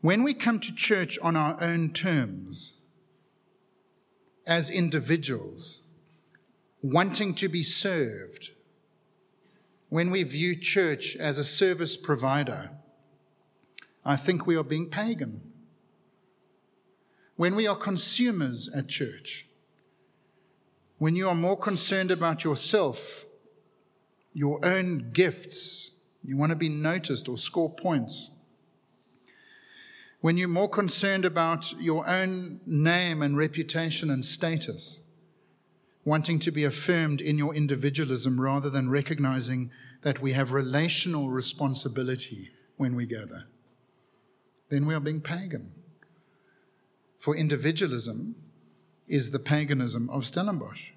When 0.00 0.24
we 0.24 0.34
come 0.34 0.58
to 0.58 0.74
church 0.74 1.20
on 1.22 1.36
our 1.36 1.56
own 1.62 1.92
terms, 1.92 2.78
as 4.44 4.68
individuals, 4.68 5.83
wanting 6.84 7.34
to 7.34 7.48
be 7.48 7.62
served, 7.62 8.50
when 9.88 10.10
we 10.10 10.22
view 10.22 10.54
church 10.54 11.16
as 11.16 11.38
a 11.38 11.44
service 11.44 11.96
provider, 11.96 12.72
I 14.04 14.16
think 14.16 14.46
we 14.46 14.54
are 14.54 14.62
being 14.62 14.90
pagan. 14.90 15.40
When 17.36 17.56
we 17.56 17.66
are 17.66 17.74
consumers 17.74 18.68
at 18.74 18.88
church, 18.88 19.46
when 20.98 21.16
you 21.16 21.26
are 21.26 21.34
more 21.34 21.56
concerned 21.56 22.10
about 22.10 22.44
yourself, 22.44 23.24
your 24.34 24.62
own 24.62 25.10
gifts, 25.12 25.92
you 26.22 26.36
want 26.36 26.50
to 26.50 26.56
be 26.56 26.68
noticed 26.68 27.30
or 27.30 27.38
score 27.38 27.70
points. 27.70 28.30
When 30.20 30.36
you're 30.36 30.48
more 30.48 30.68
concerned 30.68 31.24
about 31.24 31.72
your 31.80 32.06
own 32.06 32.60
name 32.66 33.22
and 33.22 33.38
reputation 33.38 34.10
and 34.10 34.22
status, 34.22 35.03
wanting 36.04 36.38
to 36.38 36.50
be 36.50 36.64
affirmed 36.64 37.20
in 37.20 37.38
your 37.38 37.54
individualism 37.54 38.40
rather 38.40 38.68
than 38.68 38.90
recognizing 38.90 39.70
that 40.02 40.20
we 40.20 40.32
have 40.32 40.52
relational 40.52 41.30
responsibility 41.30 42.50
when 42.76 42.94
we 42.94 43.06
gather, 43.06 43.44
then 44.68 44.86
we 44.86 44.94
are 44.94 45.00
being 45.00 45.20
pagan. 45.20 45.72
For 47.18 47.34
individualism 47.34 48.36
is 49.08 49.30
the 49.30 49.38
paganism 49.38 50.10
of 50.10 50.26
Stellenbosch. 50.26 50.90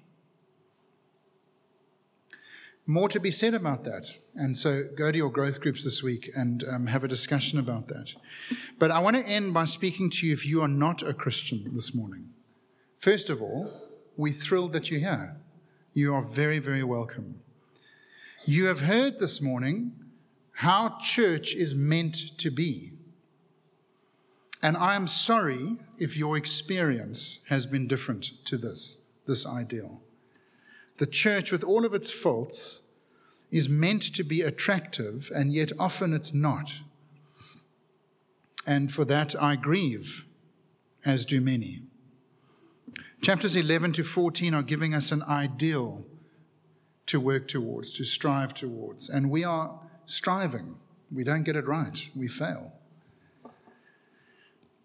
More 2.86 3.08
to 3.10 3.20
be 3.20 3.30
said 3.30 3.52
about 3.52 3.84
that. 3.84 4.10
And 4.34 4.56
so 4.56 4.84
go 4.96 5.12
to 5.12 5.16
your 5.16 5.30
growth 5.30 5.60
groups 5.60 5.84
this 5.84 6.02
week 6.02 6.30
and 6.34 6.64
um, 6.64 6.86
have 6.86 7.04
a 7.04 7.08
discussion 7.08 7.58
about 7.58 7.88
that. 7.88 8.14
But 8.78 8.90
I 8.90 8.98
want 8.98 9.16
to 9.16 9.26
end 9.26 9.52
by 9.52 9.66
speaking 9.66 10.10
to 10.10 10.26
you 10.26 10.32
if 10.32 10.46
you 10.46 10.62
are 10.62 10.68
not 10.68 11.02
a 11.02 11.12
Christian 11.12 11.70
this 11.74 11.94
morning. 11.94 12.30
First 12.96 13.28
of 13.28 13.42
all, 13.42 13.87
we're 14.18 14.32
thrilled 14.32 14.72
that 14.72 14.90
you're 14.90 15.00
here. 15.00 15.36
You 15.94 16.12
are 16.12 16.22
very, 16.22 16.58
very 16.58 16.82
welcome. 16.82 17.40
You 18.44 18.66
have 18.66 18.80
heard 18.80 19.20
this 19.20 19.40
morning 19.40 19.92
how 20.54 20.98
church 21.00 21.54
is 21.54 21.72
meant 21.72 22.36
to 22.38 22.50
be. 22.50 22.92
And 24.60 24.76
I 24.76 24.96
am 24.96 25.06
sorry 25.06 25.76
if 25.98 26.16
your 26.16 26.36
experience 26.36 27.38
has 27.48 27.64
been 27.64 27.86
different 27.86 28.44
to 28.46 28.58
this, 28.58 28.96
this 29.26 29.46
ideal. 29.46 30.00
The 30.96 31.06
church, 31.06 31.52
with 31.52 31.62
all 31.62 31.84
of 31.84 31.94
its 31.94 32.10
faults, 32.10 32.88
is 33.52 33.68
meant 33.68 34.02
to 34.16 34.24
be 34.24 34.42
attractive, 34.42 35.30
and 35.32 35.52
yet 35.52 35.70
often 35.78 36.12
it's 36.12 36.34
not. 36.34 36.80
And 38.66 38.92
for 38.92 39.04
that 39.04 39.40
I 39.40 39.54
grieve, 39.54 40.24
as 41.04 41.24
do 41.24 41.40
many. 41.40 41.82
Chapters 43.20 43.56
11 43.56 43.94
to 43.94 44.04
14 44.04 44.54
are 44.54 44.62
giving 44.62 44.94
us 44.94 45.10
an 45.10 45.22
ideal 45.24 46.04
to 47.06 47.18
work 47.18 47.48
towards, 47.48 47.92
to 47.94 48.04
strive 48.04 48.54
towards. 48.54 49.08
And 49.08 49.30
we 49.30 49.42
are 49.42 49.80
striving. 50.06 50.76
We 51.10 51.24
don't 51.24 51.42
get 51.42 51.56
it 51.56 51.66
right, 51.66 52.08
we 52.14 52.28
fail. 52.28 52.72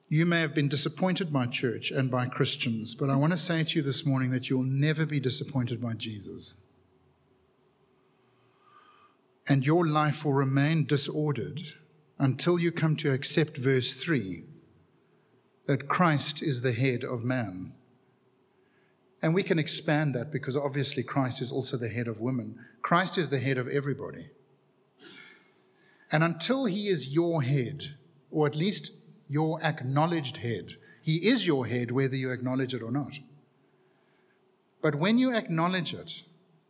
You 0.10 0.26
may 0.26 0.42
have 0.42 0.54
been 0.54 0.70
disappointed 0.70 1.34
by 1.34 1.48
church 1.48 1.92
and 1.92 2.10
by 2.10 2.28
Christians, 2.28 2.96
but 2.96 3.10
I 3.10 3.16
want 3.16 3.34
to 3.34 3.38
say 3.38 3.64
to 3.64 3.76
you 3.76 3.82
this 3.82 4.06
morning 4.06 4.32
that 4.32 4.50
you'll 4.50 4.64
never 4.64 5.06
be 5.06 5.20
disappointed 5.20 5.82
by 5.82 5.94
Jesus. 5.94 6.56
And 9.48 9.66
your 9.66 9.88
life 9.88 10.24
will 10.24 10.34
remain 10.34 10.86
disordered 10.86 11.62
until 12.20 12.60
you 12.60 12.72
come 12.72 12.96
to 12.98 13.12
accept 13.12 13.58
verse 13.58 13.96
3 13.96 14.44
that 15.66 15.88
Christ 15.88 16.42
is 16.42 16.62
the 16.62 16.74
head 16.74 17.04
of 17.04 17.24
man. 17.24 17.74
And 19.24 19.34
we 19.34 19.42
can 19.42 19.58
expand 19.58 20.14
that 20.14 20.32
because 20.32 20.56
obviously 20.56 21.02
Christ 21.02 21.42
is 21.42 21.52
also 21.52 21.78
the 21.78 21.90
head 21.90 22.08
of 22.08 22.20
women. 22.20 22.60
Christ 22.84 23.18
is 23.18 23.30
the 23.30 23.40
head 23.40 23.58
of 23.58 23.68
everybody. 23.68 24.28
And 26.12 26.24
until 26.24 26.66
he 26.66 26.90
is 26.90 27.16
your 27.16 27.42
head, 27.42 27.96
or 28.30 28.46
at 28.46 28.56
least 28.56 28.92
your 29.30 29.64
acknowledged 29.64 30.38
head. 30.38 30.74
He 31.02 31.28
is 31.28 31.48
your 31.48 31.66
head, 31.66 31.92
whether 31.92 32.16
you 32.16 32.32
acknowledge 32.32 32.74
it 32.74 32.84
or 32.84 32.92
not. 32.92 33.20
But 34.82 34.96
when 34.96 35.18
you 35.18 35.34
acknowledge 35.34 35.94
it, 35.94 36.24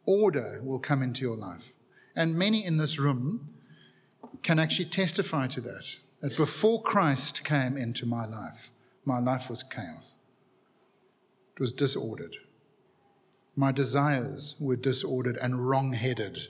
order 0.05 0.61
will 0.63 0.79
come 0.79 1.01
into 1.01 1.21
your 1.21 1.35
life. 1.35 1.73
And 2.15 2.35
many 2.35 2.63
in 2.63 2.77
this 2.77 2.99
room 2.99 3.49
can 4.43 4.59
actually 4.59 4.85
testify 4.85 5.47
to 5.47 5.61
that. 5.61 5.95
That 6.21 6.37
before 6.37 6.81
Christ 6.81 7.43
came 7.43 7.75
into 7.75 8.05
my 8.05 8.25
life, 8.25 8.69
my 9.03 9.19
life 9.19 9.49
was 9.49 9.63
chaos. 9.63 10.15
It 11.55 11.59
was 11.59 11.71
disordered. 11.71 12.37
My 13.55 13.71
desires 13.71 14.55
were 14.59 14.75
disordered 14.75 15.37
and 15.37 15.67
wrong 15.67 15.93
headed. 15.93 16.47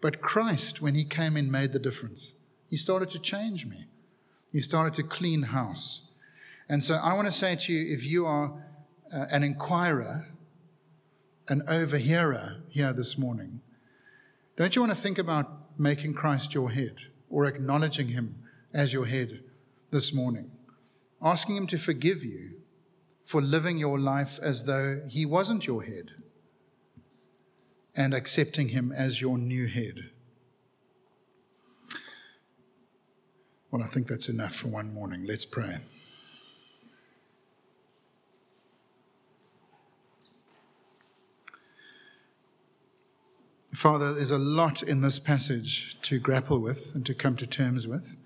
But 0.00 0.20
Christ, 0.20 0.80
when 0.80 0.94
He 0.94 1.04
came 1.04 1.36
in, 1.36 1.50
made 1.50 1.72
the 1.72 1.78
difference. 1.78 2.34
He 2.68 2.76
started 2.76 3.10
to 3.10 3.18
change 3.18 3.66
me. 3.66 3.86
He 4.52 4.60
started 4.60 4.94
to 4.94 5.02
clean 5.02 5.42
house. 5.42 6.02
And 6.68 6.84
so 6.84 6.94
I 6.94 7.14
want 7.14 7.26
to 7.26 7.32
say 7.32 7.56
to 7.56 7.72
you 7.72 7.94
if 7.94 8.04
you 8.04 8.26
are 8.26 8.52
uh, 9.12 9.26
an 9.30 9.42
inquirer, 9.42 10.28
an 11.48 11.62
overhearer 11.68 12.62
here 12.68 12.92
this 12.92 13.18
morning, 13.18 13.60
don't 14.56 14.74
you 14.76 14.82
want 14.82 14.94
to 14.94 15.00
think 15.00 15.18
about 15.18 15.78
making 15.78 16.14
Christ 16.14 16.54
your 16.54 16.70
head 16.70 16.94
or 17.28 17.46
acknowledging 17.46 18.08
him 18.08 18.36
as 18.72 18.92
your 18.92 19.06
head 19.06 19.40
this 19.90 20.12
morning? 20.12 20.52
Asking 21.20 21.56
him 21.56 21.66
to 21.68 21.78
forgive 21.78 22.22
you 22.22 22.62
for 23.24 23.40
living 23.40 23.78
your 23.78 23.98
life 23.98 24.38
as 24.42 24.64
though 24.64 25.02
he 25.08 25.24
wasn't 25.24 25.66
your 25.66 25.82
head 25.82 26.10
and 27.96 28.12
accepting 28.12 28.68
him 28.68 28.92
as 28.92 29.20
your 29.20 29.38
new 29.38 29.66
head. 29.66 30.10
Well, 33.70 33.82
I 33.82 33.88
think 33.88 34.06
that's 34.06 34.28
enough 34.28 34.54
for 34.54 34.68
one 34.68 34.92
morning. 34.92 35.24
Let's 35.26 35.44
pray. 35.44 35.78
Father, 43.74 44.14
there's 44.14 44.30
a 44.30 44.38
lot 44.38 44.82
in 44.82 45.00
this 45.00 45.18
passage 45.18 45.98
to 46.02 46.20
grapple 46.20 46.60
with 46.60 46.94
and 46.94 47.04
to 47.06 47.14
come 47.14 47.36
to 47.36 47.46
terms 47.46 47.88
with. 47.88 48.16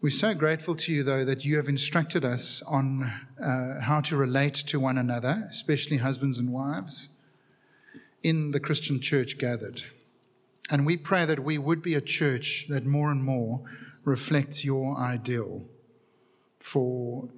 We're 0.00 0.10
so 0.10 0.32
grateful 0.32 0.76
to 0.76 0.92
you, 0.92 1.02
though, 1.02 1.24
that 1.24 1.44
you 1.44 1.56
have 1.56 1.68
instructed 1.68 2.24
us 2.24 2.62
on 2.68 3.12
uh, 3.42 3.80
how 3.80 4.00
to 4.02 4.16
relate 4.16 4.54
to 4.54 4.78
one 4.78 4.96
another, 4.96 5.48
especially 5.50 5.96
husbands 5.96 6.38
and 6.38 6.52
wives, 6.52 7.08
in 8.22 8.52
the 8.52 8.60
Christian 8.60 9.00
church 9.00 9.38
gathered. 9.38 9.82
And 10.70 10.86
we 10.86 10.96
pray 10.96 11.26
that 11.26 11.42
we 11.42 11.58
would 11.58 11.82
be 11.82 11.96
a 11.96 12.00
church 12.00 12.66
that 12.68 12.86
more 12.86 13.10
and 13.10 13.24
more 13.24 13.62
reflects 14.04 14.64
your 14.64 14.96
ideal 14.96 15.64
for 16.60 17.28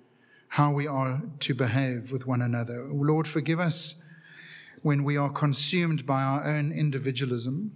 how 0.48 0.70
we 0.70 0.86
are 0.86 1.22
to 1.38 1.54
behave 1.54 2.12
with 2.12 2.26
one 2.26 2.42
another. 2.42 2.84
Lord, 2.92 3.26
forgive 3.26 3.58
us 3.58 3.94
when 4.82 5.02
we 5.02 5.16
are 5.16 5.30
consumed 5.30 6.04
by 6.04 6.20
our 6.20 6.44
own 6.46 6.72
individualism 6.72 7.72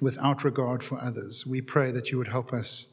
without 0.00 0.44
regard 0.44 0.84
for 0.84 1.00
others. 1.00 1.44
We 1.44 1.60
pray 1.60 1.90
that 1.90 2.12
you 2.12 2.18
would 2.18 2.28
help 2.28 2.52
us 2.52 2.92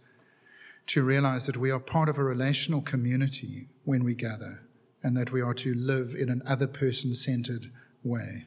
to 0.87 1.03
realize 1.03 1.45
that 1.45 1.57
we 1.57 1.71
are 1.71 1.79
part 1.79 2.09
of 2.09 2.17
a 2.17 2.23
relational 2.23 2.81
community 2.81 3.67
when 3.83 4.03
we 4.03 4.13
gather 4.13 4.61
and 5.01 5.15
that 5.17 5.31
we 5.31 5.41
are 5.41 5.53
to 5.53 5.73
live 5.73 6.15
in 6.15 6.29
an 6.29 6.41
other 6.45 6.67
person 6.67 7.13
centered 7.13 7.71
way. 8.03 8.45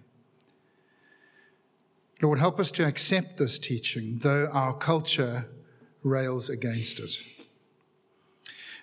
Lord, 2.21 2.39
help 2.39 2.59
us 2.59 2.71
to 2.73 2.87
accept 2.87 3.39
this 3.39 3.59
teaching, 3.59 4.19
though 4.23 4.49
our 4.53 4.77
culture 4.77 5.47
rails 6.03 6.49
against 6.49 6.99
it. 6.99 7.17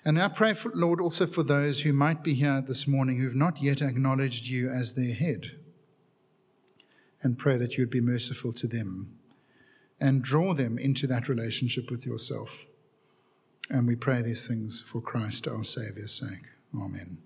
And 0.05 0.21
I 0.21 0.27
pray, 0.27 0.53
for, 0.53 0.71
Lord, 0.73 1.01
also 1.01 1.25
for 1.25 1.43
those 1.43 1.81
who 1.81 1.91
might 1.91 2.23
be 2.23 2.35
here 2.35 2.63
this 2.65 2.87
morning 2.87 3.17
who've 3.17 3.35
not 3.35 3.61
yet 3.61 3.81
acknowledged 3.81 4.45
you 4.45 4.69
as 4.69 4.93
their 4.93 5.13
head. 5.13 5.51
And 7.23 7.39
pray 7.39 7.57
that 7.57 7.75
you 7.75 7.81
would 7.81 7.89
be 7.89 8.01
merciful 8.01 8.53
to 8.53 8.67
them 8.67 9.17
and 9.99 10.21
draw 10.21 10.53
them 10.53 10.77
into 10.77 11.07
that 11.07 11.27
relationship 11.27 11.89
with 11.89 12.05
yourself. 12.05 12.65
And 13.69 13.87
we 13.87 13.95
pray 13.95 14.21
these 14.21 14.47
things 14.47 14.81
for 14.81 15.01
Christ 15.01 15.47
our 15.47 15.63
Saviour's 15.63 16.13
sake. 16.13 16.45
Amen. 16.75 17.24